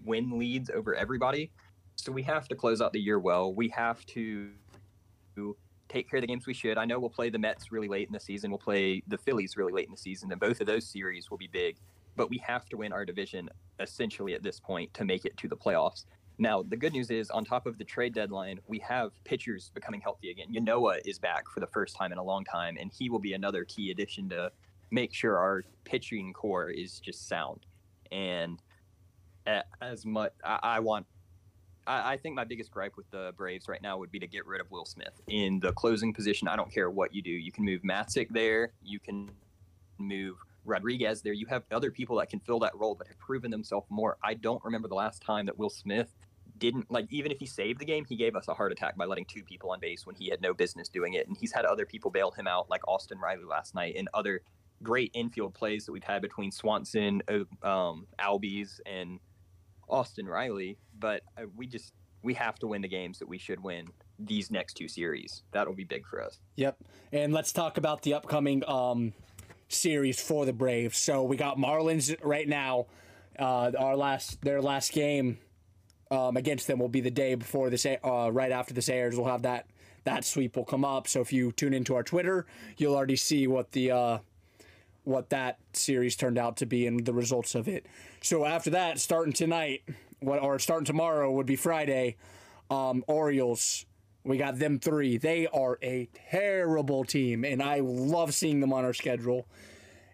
[0.05, 1.51] win leads over everybody.
[1.97, 3.53] So we have to close out the year well.
[3.53, 4.51] We have to
[5.89, 6.77] take care of the games we should.
[6.77, 8.51] I know we'll play the Mets really late in the season.
[8.51, 11.37] We'll play the Phillies really late in the season, and both of those series will
[11.37, 11.77] be big.
[12.15, 15.47] But we have to win our division essentially at this point to make it to
[15.47, 16.05] the playoffs.
[16.39, 20.01] Now, the good news is, on top of the trade deadline, we have pitchers becoming
[20.01, 20.47] healthy again.
[20.53, 23.33] Ynoa is back for the first time in a long time, and he will be
[23.33, 24.51] another key addition to
[24.91, 27.65] make sure our pitching core is just sound.
[28.11, 28.61] And
[29.47, 31.07] uh, as much, I, I want,
[31.87, 34.45] I, I think my biggest gripe with the Braves right now would be to get
[34.45, 36.47] rid of Will Smith in the closing position.
[36.47, 37.31] I don't care what you do.
[37.31, 38.71] You can move Matzek there.
[38.83, 39.29] You can
[39.97, 41.33] move Rodriguez there.
[41.33, 44.17] You have other people that can fill that role that have proven themselves more.
[44.23, 46.13] I don't remember the last time that Will Smith
[46.59, 49.05] didn't like even if he saved the game, he gave us a heart attack by
[49.05, 51.27] letting two people on base when he had no business doing it.
[51.27, 54.41] And he's had other people bail him out, like Austin Riley last night, and other
[54.83, 57.21] great infield plays that we've had between Swanson,
[57.63, 59.19] um, Albies, and
[59.89, 60.77] Austin Riley.
[60.99, 63.87] But uh, we just we have to win the games that we should win
[64.19, 65.43] these next two series.
[65.51, 66.39] That'll be big for us.
[66.55, 66.77] Yep.
[67.11, 69.13] And let's talk about the upcoming um,
[69.69, 70.97] series for the Braves.
[70.97, 72.87] So we got Marlins right now.
[73.37, 75.37] Uh, our last their last game
[76.09, 79.15] um, against them will be the day before this uh, right after this airs.
[79.15, 79.67] We'll have that
[80.05, 81.07] that sweep will come up.
[81.07, 82.45] So if you tune into our Twitter,
[82.77, 84.17] you'll already see what the uh,
[85.07, 87.85] what that series turned out to be and the results of it.
[88.21, 89.83] So after that, starting tonight,
[90.19, 92.17] what or starting tomorrow would be Friday.
[92.69, 93.85] Um, Orioles.
[94.25, 95.17] We got them three.
[95.17, 99.47] They are a terrible team, and I love seeing them on our schedule.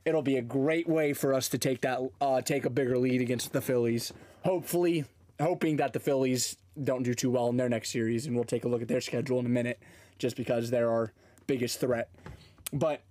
[0.05, 3.21] It'll be a great way for us to take that uh, take a bigger lead
[3.21, 4.13] against the Phillies.
[4.45, 5.05] Hopefully,
[5.39, 8.65] hoping that the Phillies don't do too well in their next series, and we'll take
[8.65, 9.79] a look at their schedule in a minute,
[10.19, 11.11] just because they're our
[11.47, 12.09] biggest threat.
[12.71, 13.01] But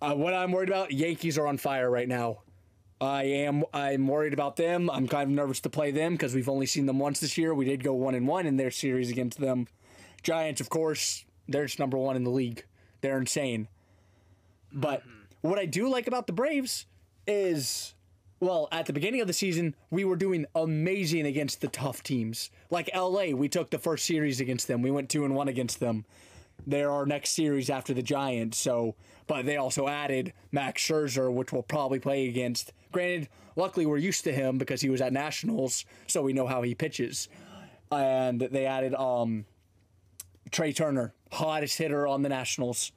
[0.00, 2.38] uh, what I'm worried about, Yankees are on fire right now.
[3.00, 4.90] I am I'm worried about them.
[4.90, 7.54] I'm kind of nervous to play them because we've only seen them once this year.
[7.54, 9.68] We did go one and one in their series against them.
[10.22, 12.64] Giants, of course, they're just number one in the league.
[13.00, 13.68] They're insane.
[14.72, 15.02] But
[15.42, 16.86] what I do like about the Braves
[17.26, 17.94] is,
[18.40, 22.50] well, at the beginning of the season, we were doing amazing against the tough teams.
[22.68, 24.82] Like LA, we took the first series against them.
[24.82, 26.04] We went two and one against them.
[26.68, 28.58] They're our next series after the Giants.
[28.58, 28.94] So,
[29.26, 32.72] but they also added Max Scherzer, which we'll probably play against.
[32.92, 36.60] Granted, luckily we're used to him because he was at Nationals, so we know how
[36.60, 37.28] he pitches.
[37.90, 39.46] And they added um,
[40.50, 42.92] Trea Turner, hottest hitter on the Nationals.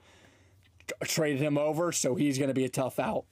[1.05, 3.23] Traded him over, so he's going to be a tough out.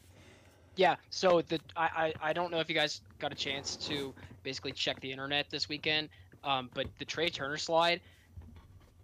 [0.77, 4.13] Yeah, so the I, I I don't know if you guys got a chance to
[4.43, 6.07] basically check the internet this weekend,
[6.45, 7.99] um, but the Trea Turner slide,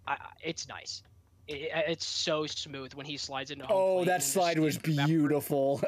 [0.08, 1.02] I- it's nice.
[1.48, 5.80] It, it's so smooth when he slides into home Oh, that slide was beautiful.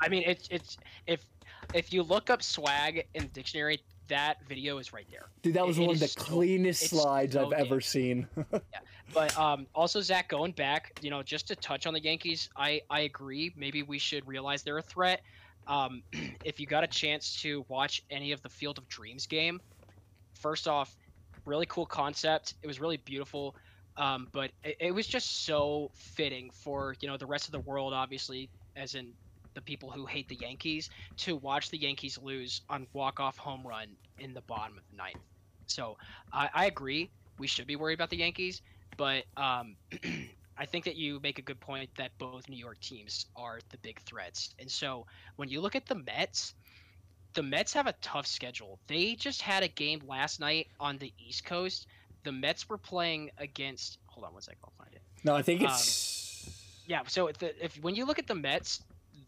[0.00, 1.24] I mean, it's it's if
[1.74, 5.26] if you look up swag in the dictionary, that video is right there.
[5.42, 7.80] Dude, that was It- it one of the is so- cleanest slides so I've ever
[7.80, 8.28] seen.
[9.14, 12.80] But um, also Zach, going back, you know, just to touch on the Yankees, I
[12.88, 13.52] I agree.
[13.56, 15.20] Maybe we should realize they're a threat.
[15.66, 16.02] Um,
[16.44, 19.60] if you got a chance to watch any of the Field of Dreams game,
[20.32, 20.96] first off,
[21.44, 22.54] really cool concept.
[22.62, 23.54] It was really beautiful,
[23.96, 27.60] um, but it, it was just so fitting for you know the rest of the
[27.60, 29.14] world, obviously, as in
[29.54, 33.66] the people who hate the Yankees, to watch the Yankees lose on walk off home
[33.66, 35.20] run in the bottom of the ninth.
[35.66, 35.96] So
[36.32, 37.12] I, I agree.
[37.38, 38.62] We should be worried about the Yankees
[38.96, 39.76] but um,
[40.58, 43.78] I think that you make a good point that both New York teams are the
[43.78, 44.54] big threats.
[44.58, 46.54] And so when you look at the Mets,
[47.34, 48.78] the Mets have a tough schedule.
[48.88, 51.86] They just had a game last night on the East Coast.
[52.24, 53.98] The Mets were playing against.
[54.06, 55.02] Hold on one second, I'll find it.
[55.24, 56.82] no, I think Um, it's.
[56.86, 58.82] Yeah, so if, the, if when you look at the Mets,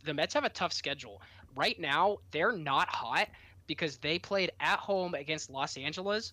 [0.04, 1.22] the Mets have a tough schedule.
[1.56, 3.28] Right now, they're not hot
[3.66, 6.32] because they played at home against Los Angeles,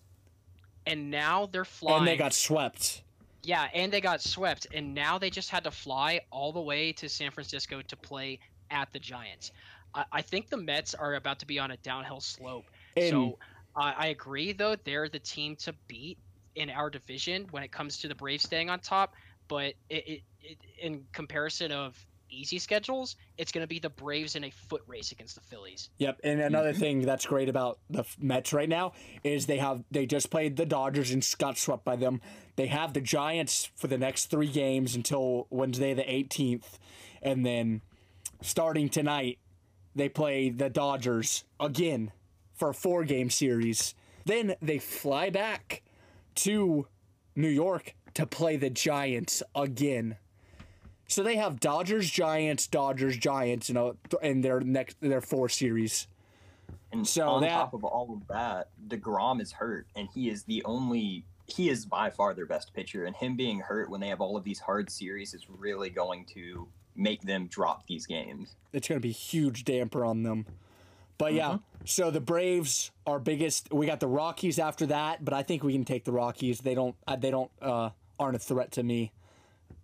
[0.86, 1.98] and now they're flying.
[1.98, 3.02] and they got swept.
[3.44, 6.92] Yeah, and they got swept, and now they just had to fly all the way
[6.94, 8.38] to San Francisco to play
[8.70, 9.52] at the Giants.
[9.94, 12.64] I, I think the Mets are about to be on a downhill slope.
[12.96, 13.38] And so
[13.76, 16.18] I I agree, though, they're the team to beat
[16.54, 19.14] in our division when it comes to the Braves staying on top.
[19.48, 21.96] But it, it, it in comparison of
[22.32, 25.90] easy schedules, it's going to be the Braves in a foot race against the Phillies.
[25.98, 28.92] Yep, and another thing that's great about the Mets right now
[29.22, 32.20] is they have they just played the Dodgers and got swept by them.
[32.56, 36.78] They have the Giants for the next three games until Wednesday the 18th,
[37.22, 37.82] and then
[38.40, 39.38] starting tonight
[39.94, 42.12] they play the Dodgers again
[42.54, 43.94] for a four game series.
[44.24, 45.82] Then they fly back
[46.36, 46.86] to
[47.36, 50.16] New York to play the Giants again.
[51.06, 56.06] So they have Dodgers, Giants, Dodgers, Giants, you know, in their next their four series.
[56.90, 60.44] And So on that- top of all of that, Degrom is hurt, and he is
[60.44, 61.24] the only.
[61.46, 64.36] He is by far their best pitcher, and him being hurt when they have all
[64.36, 68.54] of these hard series is really going to make them drop these games.
[68.72, 70.46] It's going to be a huge damper on them.
[71.18, 71.71] But yeah, mm-hmm.
[71.84, 73.72] So the Braves are biggest.
[73.72, 76.60] We got the Rockies after that, but I think we can take the Rockies.
[76.60, 76.94] They don't.
[77.06, 77.50] uh, They don't.
[77.60, 79.12] Uh, aren't a threat to me,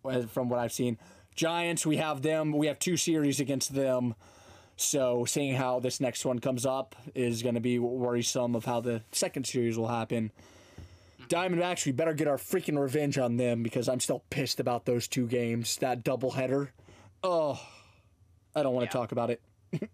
[0.04, 0.98] uh, from what I've seen.
[1.34, 2.52] Giants, we have them.
[2.52, 4.14] We have two series against them.
[4.76, 8.80] So seeing how this next one comes up is going to be worrisome of how
[8.80, 10.30] the second series will happen.
[11.28, 15.08] Diamondbacks, we better get our freaking revenge on them because I'm still pissed about those
[15.08, 15.76] two games.
[15.78, 16.68] That doubleheader.
[17.24, 17.60] Oh,
[18.54, 18.90] I don't want Yeah.
[18.90, 19.42] to talk about it.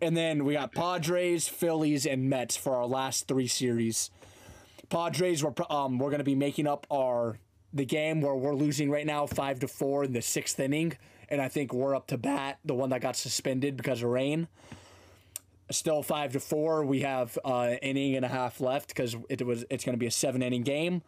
[0.00, 4.10] and then we got Padres, Phillies, and Mets for our last three series.
[4.88, 7.38] Padres, we're um we're gonna be making up our
[7.72, 10.96] the game where we're losing right now five to four in the sixth inning,
[11.28, 14.48] and I think we're up to bat, the one that got suspended because of rain.
[15.70, 16.84] Still five to four.
[16.84, 20.10] We have uh, inning and a half left because it was it's gonna be a
[20.10, 21.02] seven inning game.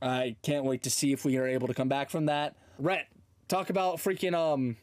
[0.00, 2.54] I can't wait to see if we are able to come back from that.
[2.78, 3.08] Rhett,
[3.48, 4.76] talk about freaking um,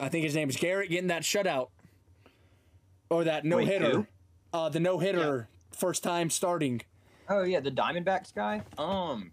[0.00, 1.68] I think his name is Garrett getting that shutout
[3.12, 3.90] or that no hitter.
[3.90, 4.06] who?
[4.52, 6.82] Uh, the no hitter first time starting.
[7.28, 8.62] Oh yeah, the Diamondbacks guy.
[8.78, 9.30] Um,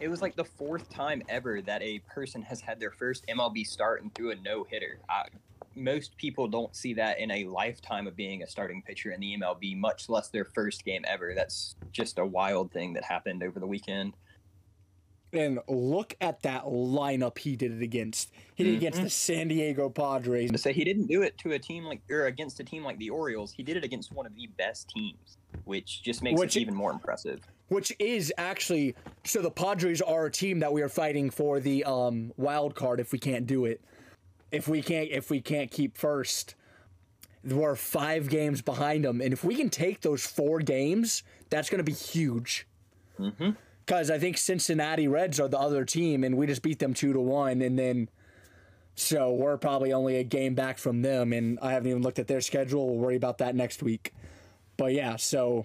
[0.00, 3.66] it was like the fourth time ever that a person has had their first MLB
[3.66, 5.00] start and threw a no hitter.
[5.74, 9.36] Most people don't see that in a lifetime of being a starting pitcher in the
[9.38, 11.34] MLB, much less their first game ever.
[11.34, 14.14] That's just a wild thing that happened over the weekend.
[15.32, 18.32] And look at that lineup he did it against.
[18.54, 20.50] He did it against the San Diego Padres.
[20.50, 22.96] To say he didn't do it to a team like or against a team like
[22.98, 26.56] the Orioles, he did it against one of the best teams, which just makes Which-
[26.56, 27.40] it even more impressive.
[27.68, 31.84] which is actually so the Padres are a team that we are fighting for the
[31.84, 33.82] um, wild card if we can't do it.
[34.50, 36.54] If we can't if we can't keep first,
[37.44, 41.78] we're five games behind them, and if we can take those four games, that's going
[41.78, 42.66] to be huge.
[43.20, 43.50] Mm-hmm.
[43.88, 47.14] Because I think Cincinnati Reds are the other team, and we just beat them two
[47.14, 48.10] to one, and then
[48.94, 52.26] So we're probably only a game back from them, and I haven't even looked at
[52.26, 52.86] their schedule.
[52.86, 54.12] We'll worry about that next week.
[54.76, 55.64] But yeah, so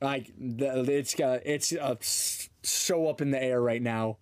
[0.00, 4.16] like it's got it's uh, so up in the air right now.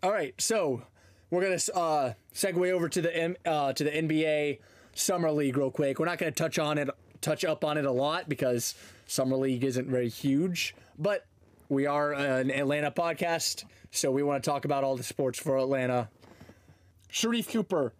[0.00, 0.82] All right, so
[1.30, 4.60] we're gonna uh, segue over to the M, uh, to the NBA
[4.94, 5.98] summer league real quick.
[5.98, 6.88] We're not gonna touch on it,
[7.20, 11.26] touch up on it a lot because summer league isn't very huge, but
[11.68, 15.56] we are an Atlanta podcast, so we want to talk about all the sports for
[15.58, 16.08] Atlanta.
[17.10, 17.92] Sharife Cooper,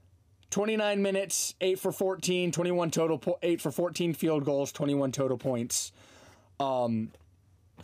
[0.51, 5.39] 29 minutes, 8 for 14, 21 total, po- 8 for 14 field goals, 21 total
[5.39, 5.93] points.
[6.61, 7.11] Um,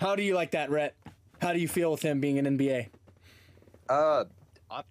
[0.01, 0.95] how do you like that, Rhett?
[1.41, 2.89] How do you feel with him being an NBA?
[3.89, 4.25] Uh,
[4.71, 4.85] I'm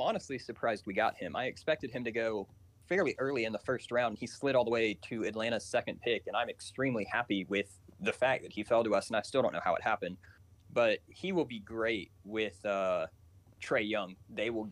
[0.00, 1.34] honestly surprised we got him.
[1.34, 2.46] I expected him to go
[2.88, 4.18] fairly early in the first round.
[4.18, 7.68] He slid all the way to Atlanta's second pick, and I'm extremely happy with
[8.00, 9.08] the fact that he fell to us.
[9.08, 10.16] And I still don't know how it happened,
[10.72, 13.06] but he will be great with uh,
[13.62, 14.16] Trae Young.
[14.28, 14.70] They will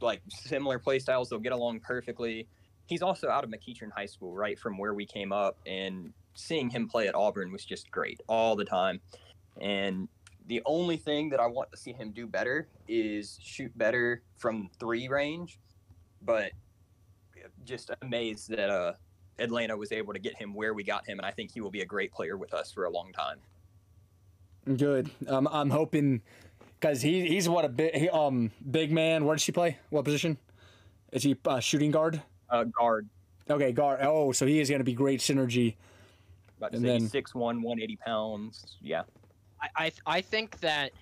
[0.00, 1.28] like similar play styles.
[1.28, 2.46] They'll get along perfectly.
[2.86, 6.70] He's also out of McEachern High School, right from where we came up, and seeing
[6.70, 9.00] him play at Auburn was just great all the time.
[9.60, 10.08] And
[10.46, 14.70] the only thing that I want to see him do better is shoot better from
[14.78, 15.58] three range.
[16.22, 16.52] But
[17.64, 18.92] just amazed that uh,
[19.38, 21.70] Atlanta was able to get him where we got him, and I think he will
[21.70, 23.38] be a great player with us for a long time.
[24.76, 25.10] Good.
[25.26, 26.20] Um, I'm hoping
[26.78, 29.24] because he he's what a big he, um big man.
[29.24, 29.78] Where does he play?
[29.90, 30.36] What position?
[31.12, 32.20] Is he uh, shooting guard?
[32.50, 33.08] Uh, guard.
[33.48, 34.00] Okay, guard.
[34.02, 35.76] Oh, so he is going to be great synergy.
[36.58, 38.76] About to And say then- he's 6'1", 180 pounds.
[38.82, 39.04] Yeah.
[39.62, 40.92] I, I I think that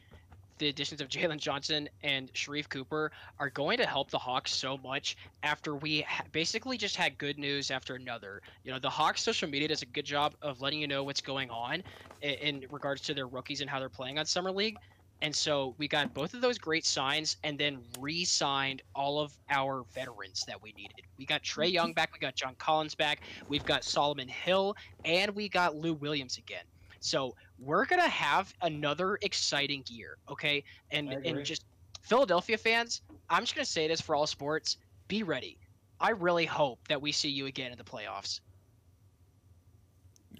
[0.58, 4.78] the additions of Jalen Johnson and Sharife Cooper are going to help the Hawks so
[4.78, 8.40] much after we ha- basically just had good news after another.
[8.64, 11.20] You know, the Hawks social media does a good job of letting you know what's
[11.20, 11.82] going on
[12.20, 14.76] in, in regards to their rookies and how they're playing on Summer League.
[15.22, 19.36] And so we got both of those great signs and then re signed all of
[19.48, 21.00] our veterans that we needed.
[21.18, 25.34] We got Trae Young back, we got John Collins back, we've got Solomon Hill, and
[25.34, 26.64] we got Lou Williams again.
[27.00, 30.62] So we're gonna have another exciting year, okay?
[30.90, 31.64] And and just
[32.02, 34.78] Philadelphia fans, I'm just gonna say this for all sports:
[35.08, 35.58] be ready.
[36.00, 38.40] I really hope that we see you again in the playoffs.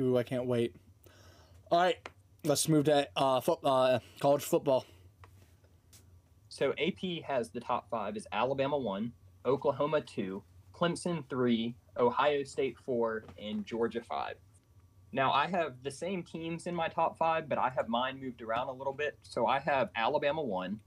[0.00, 0.76] Ooh, I can't wait.
[1.70, 1.96] All right,
[2.44, 4.84] let's move to uh, fo- uh college football.
[6.48, 9.12] So AP has the top five is Alabama one,
[9.44, 10.42] Oklahoma two,
[10.74, 14.36] Clemson three, Ohio State four, and Georgia five.
[15.16, 18.42] Now I have the same teams in my top five, but I have mine moved
[18.42, 19.18] around a little bit.
[19.22, 20.78] So I have Alabama one,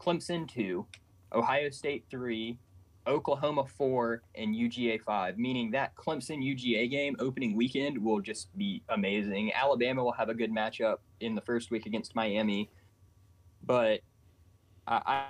[0.00, 0.84] Clemson two,
[1.32, 2.58] Ohio State three,
[3.06, 5.38] Oklahoma four, and UGA five.
[5.38, 9.52] Meaning that Clemson UGA game opening weekend will just be amazing.
[9.54, 12.68] Alabama will have a good matchup in the first week against Miami,
[13.64, 14.00] but
[14.88, 15.24] I, I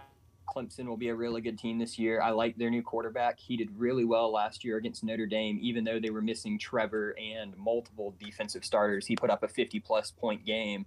[0.48, 2.20] Clemson will be a really good team this year.
[2.20, 3.38] I like their new quarterback.
[3.38, 7.14] He did really well last year against Notre Dame, even though they were missing Trevor
[7.18, 9.06] and multiple defensive starters.
[9.06, 10.86] He put up a 50 plus point game.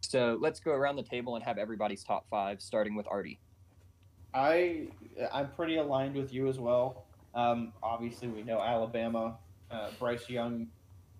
[0.00, 3.38] So let's go around the table and have everybody's top five, starting with Artie.
[4.34, 4.88] I
[5.32, 7.04] I'm pretty aligned with you as well.
[7.34, 9.36] Um, obviously, we know Alabama.
[9.70, 10.66] Uh, Bryce Young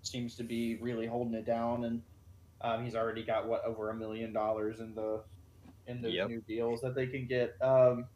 [0.02, 2.02] seems to be really holding it down, and
[2.60, 5.20] um, he's already got what over a million dollars in the
[5.86, 6.28] in the Yep.
[6.28, 7.56] new deals that they can get.
[7.60, 8.06] Um,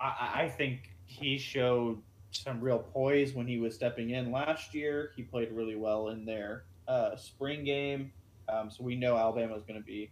[0.00, 2.00] I, I- I think he showed
[2.32, 5.10] some real poise when he was stepping in last year.
[5.16, 8.12] He played really well in their uh, spring game,
[8.48, 10.10] um, so we know Alabama is going to be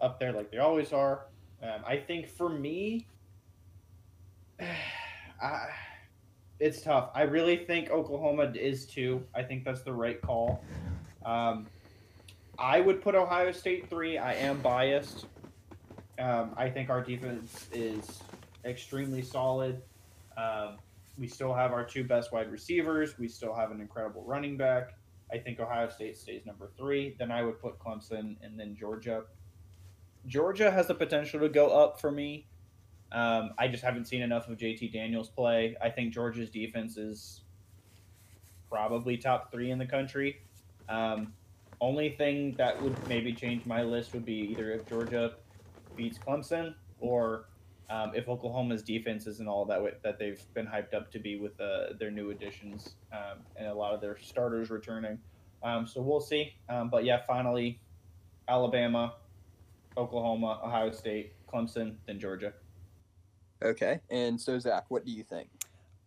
[0.00, 1.26] up there like they always are.
[1.62, 3.06] Um, I think for me,
[5.42, 5.68] I,
[6.58, 7.10] it's tough.
[7.14, 9.22] I really think Oklahoma is too.
[9.34, 10.62] I think that's the right call.
[11.24, 11.66] Um,
[12.58, 14.18] I would put Ohio State three.
[14.18, 15.26] I am biased.
[16.20, 18.22] Um, I think our defense is
[18.64, 19.80] extremely solid.
[20.36, 20.76] Um,
[21.18, 23.18] we still have our two best wide receivers.
[23.18, 24.94] We still have an incredible running back.
[25.32, 27.16] I think Ohio State stays number three.
[27.18, 29.24] Then I would put Clemson and then Georgia.
[30.26, 32.46] Georgia has the potential to go up for me.
[33.12, 35.76] Um, I just haven't seen enough of JT Daniels play.
[35.82, 37.40] I think Georgia's defense is
[38.68, 40.42] probably top three in the country.
[40.88, 41.32] Um,
[41.80, 45.34] only thing that would maybe change my list would be either if Georgia
[46.00, 47.44] beats Clemson or
[47.90, 51.36] um, if Oklahoma's defense isn't all that way, that they've been hyped up to be
[51.36, 55.18] with uh, their new additions um, and a lot of their starters returning.
[55.62, 56.54] Um, so we'll see.
[56.70, 57.80] Um, but yeah, finally,
[58.48, 59.14] Alabama,
[59.96, 62.54] Oklahoma, Ohio State, Clemson, then Georgia.
[63.62, 64.00] Okay.
[64.08, 65.50] And so, Zach, what do you think?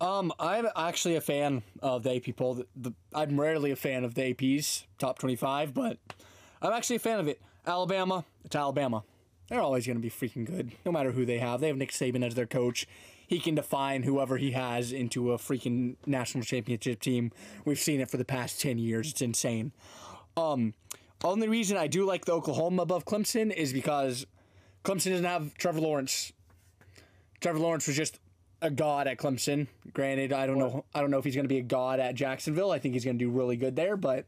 [0.00, 2.54] Um, I'm actually a fan of the AP poll.
[2.54, 5.98] The, the, I'm rarely a fan of the AP's top 25, but
[6.60, 7.40] I'm actually a fan of it.
[7.66, 9.04] Alabama, it's Alabama.
[9.48, 11.60] They're always going to be freaking good, no matter who they have.
[11.60, 12.86] They have Nick Saban as their coach.
[13.26, 17.30] he can define whoever he has into a freaking national championship team.
[17.64, 19.10] We've seen it for the past 10 years.
[19.10, 19.72] It's insane.
[20.36, 20.74] Um,
[21.22, 24.26] only reason I do like the Oklahoma above Clemson is because
[24.84, 26.32] Clemson doesn't have Trevor Lawrence.
[27.40, 28.18] Trevor Lawrence was just
[28.62, 29.68] a god at Clemson.
[29.92, 30.84] Granted, I don't know.
[30.94, 32.70] I don't know if he's going to be a god at Jacksonville.
[32.70, 34.26] I think he's going to do really good there, but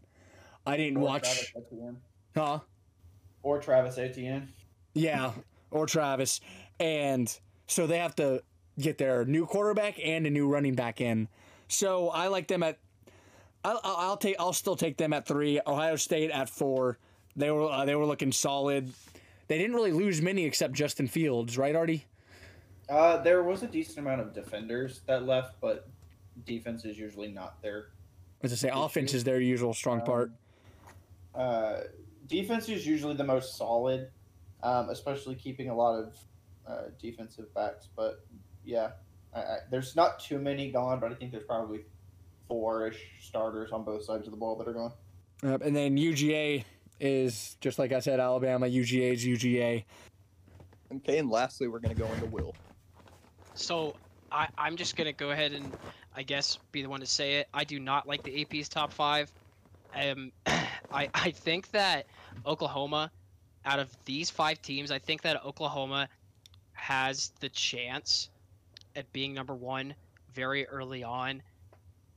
[0.67, 1.23] I didn't Or watch.
[1.53, 1.97] Travis Etienne.
[2.35, 2.59] Huh?
[3.43, 4.49] Or Travis Etienne.
[4.97, 5.33] Yeah,
[5.71, 6.41] or Travis.
[6.81, 7.33] And
[7.67, 8.43] so they have to
[8.79, 11.29] get their new quarterback and a new running back in.
[11.69, 12.79] So I like them at.
[13.63, 14.37] I'll, I'll take.
[14.39, 15.61] I'll still take them at three.
[15.67, 16.99] Ohio State at four.
[17.37, 18.91] They were uh, they were looking solid.
[19.49, 22.07] They didn't really lose many except Justin Fields, right, Artie?
[22.89, 25.89] Uh, there was a decent amount of defenders that left, but
[26.45, 27.89] defense is usually not their.
[28.43, 30.31] As I say, offense is their usual strong part.
[31.35, 31.81] Uh,
[32.29, 34.09] defense is usually the most solid,
[34.67, 36.17] um, especially keeping a lot of
[36.67, 37.89] uh, defensive backs.
[37.95, 38.27] But
[38.65, 38.91] yeah,
[39.33, 41.85] I, I, there's not too many gone, but I think there's probably
[42.49, 44.93] four-ish starters on both sides of the ball that are gone.
[45.45, 46.65] Yep, and then UGA
[46.99, 48.67] is just like I said, Alabama.
[48.67, 49.85] UGA is UGA.
[50.97, 52.55] Okay, and lastly, we're going to go into Will.
[53.55, 53.95] So
[54.33, 55.73] I, I'm just gonna go ahead and
[56.15, 57.49] I guess be the one to say it.
[57.55, 59.33] I do not like the AP's top five.
[59.95, 62.07] Um, I I think that
[62.45, 63.11] Oklahoma,
[63.67, 66.09] out of these five teams, I think that Oklahoma
[66.73, 68.31] has the chance
[68.95, 69.95] at being number one
[70.33, 71.43] very early on.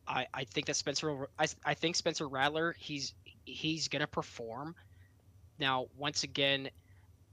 [0.07, 3.13] I, I think that Spencer I, I think Spencer Rattler he's
[3.45, 4.75] he's gonna perform.
[5.59, 6.69] Now once again,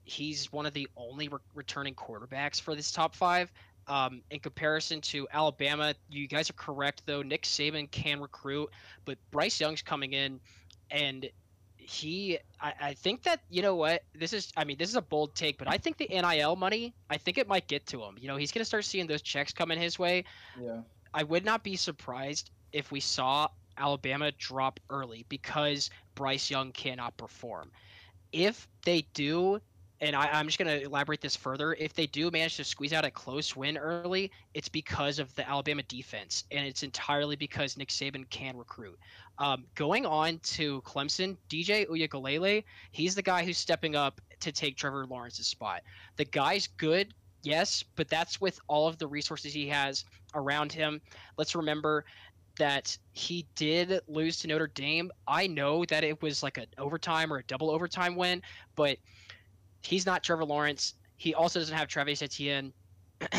[0.05, 3.53] he's one of the only re- returning quarterbacks for this top five.
[3.89, 7.23] Um, in comparison to Alabama, you guys are correct though.
[7.23, 8.69] Nick Saban can recruit,
[9.05, 10.41] but Bryce Young's coming in,
[10.91, 11.29] and
[11.89, 14.53] he, I, I think that you know what this is.
[14.57, 17.39] I mean, this is a bold take, but I think the NIL money, I think
[17.39, 18.17] it might get to him.
[18.19, 20.25] You know, he's gonna start seeing those checks coming his way.
[20.61, 20.81] Yeah.
[21.15, 27.17] I would not be surprised if we saw Alabama drop early because Bryce Young cannot
[27.17, 27.71] perform.
[28.33, 29.61] If they do,
[30.01, 32.93] and I, I'm just going to elaborate this further, if they do manage to squeeze
[32.93, 37.77] out a close win early, it's because of the Alabama defense, and it's entirely because
[37.77, 38.99] Nick Saban can recruit.
[39.39, 44.77] Um, going on to Clemson, DJ Uiagalelei, he's the guy who's stepping up to take
[44.77, 45.83] Trevor Lawrence's spot.
[46.17, 51.01] The guy's good, yes, but that's with all of the resources he has around him.
[51.39, 52.05] Let's remember
[52.59, 55.11] that he did lose to Notre Dame.
[55.29, 58.43] I know that it was like an overtime or a double overtime win,
[58.75, 58.99] but
[59.87, 60.95] he's not Trevor Lawrence.
[61.17, 62.73] He also doesn't have Travis Etienne.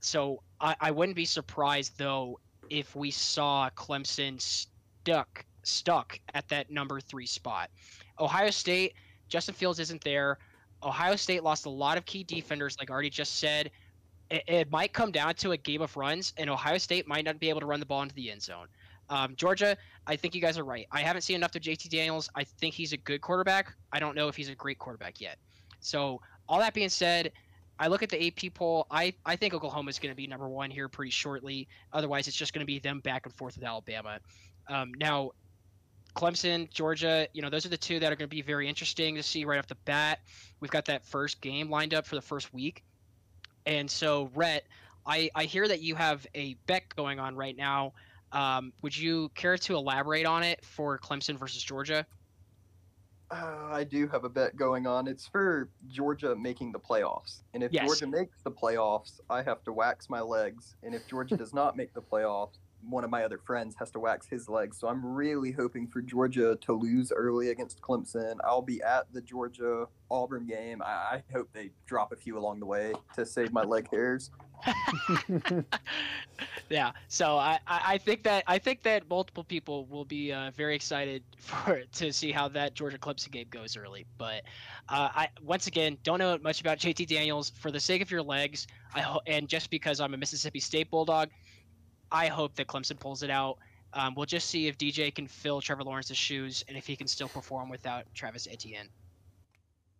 [0.00, 6.70] so I, I wouldn't be surprised though if we saw Clemson stuck stuck at that
[6.70, 7.70] number three spot.
[8.18, 8.94] Ohio State,
[9.28, 10.38] Justin Fields isn't there.
[10.82, 13.70] Ohio State lost a lot of key defenders, like I already just said.
[14.30, 17.38] It, it might come down to a game of runs, and Ohio State might not
[17.40, 18.66] be able to run the ball into the end zone.
[19.08, 20.86] Um, Georgia, I think you guys are right.
[20.90, 22.28] I haven't seen enough of JT Daniels.
[22.34, 23.74] I think he's a good quarterback.
[23.92, 25.38] I don't know if he's a great quarterback yet.
[25.80, 27.32] So, all that being said,
[27.78, 28.86] I look at the AP poll.
[28.90, 31.68] I, I think Oklahoma is going to be number one here pretty shortly.
[31.92, 34.18] Otherwise, it's just going to be them back and forth with Alabama.
[34.68, 35.32] Um, now,
[36.14, 39.14] Clemson, Georgia, you know, those are the two that are going to be very interesting
[39.16, 40.20] to see right off the bat.
[40.60, 42.82] We've got that first game lined up for the first week.
[43.66, 44.64] And so, Rhett,
[45.04, 47.92] I, I hear that you have a bet going on right now.
[48.32, 52.06] Um, would you care to elaborate on it for Clemson versus Georgia?
[53.30, 55.08] Uh, I do have a bet going on.
[55.08, 57.42] It's for Georgia making the playoffs.
[57.54, 57.84] And if Yes.
[57.86, 60.76] Georgia makes the playoffs, I have to wax my legs.
[60.84, 62.58] And if Georgia does not make the playoffs,
[62.88, 64.78] one of my other friends has to wax his legs.
[64.78, 68.36] So I'm really hoping for Georgia to lose early against Clemson.
[68.44, 70.82] I'll be at the Georgia Auburn game.
[70.82, 74.30] I, I hope they drop a few along the way to save my leg hairs.
[76.70, 80.74] yeah so I, I think that i think that multiple people will be uh, very
[80.74, 84.42] excited for to see how that georgia clemson game goes early but
[84.88, 88.22] uh, i once again don't know much about jt daniels for the sake of your
[88.22, 91.28] legs i ho- and just because i'm a mississippi state bulldog
[92.12, 93.58] i hope that clemson pulls it out
[93.92, 97.06] um, we'll just see if dj can fill trevor lawrence's shoes and if he can
[97.06, 98.88] still perform without travis etienne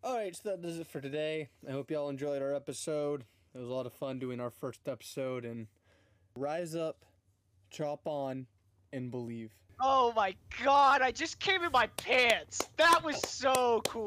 [0.04, 1.48] All right, so that does it for today.
[1.68, 3.24] I hope y'all enjoyed our episode.
[3.54, 5.66] It was a lot of fun doing our first episode and
[6.36, 7.04] rise up,
[7.70, 8.46] chop on,
[8.92, 9.50] and believe.
[9.80, 14.04] oh my god i just came in my pants that was so cool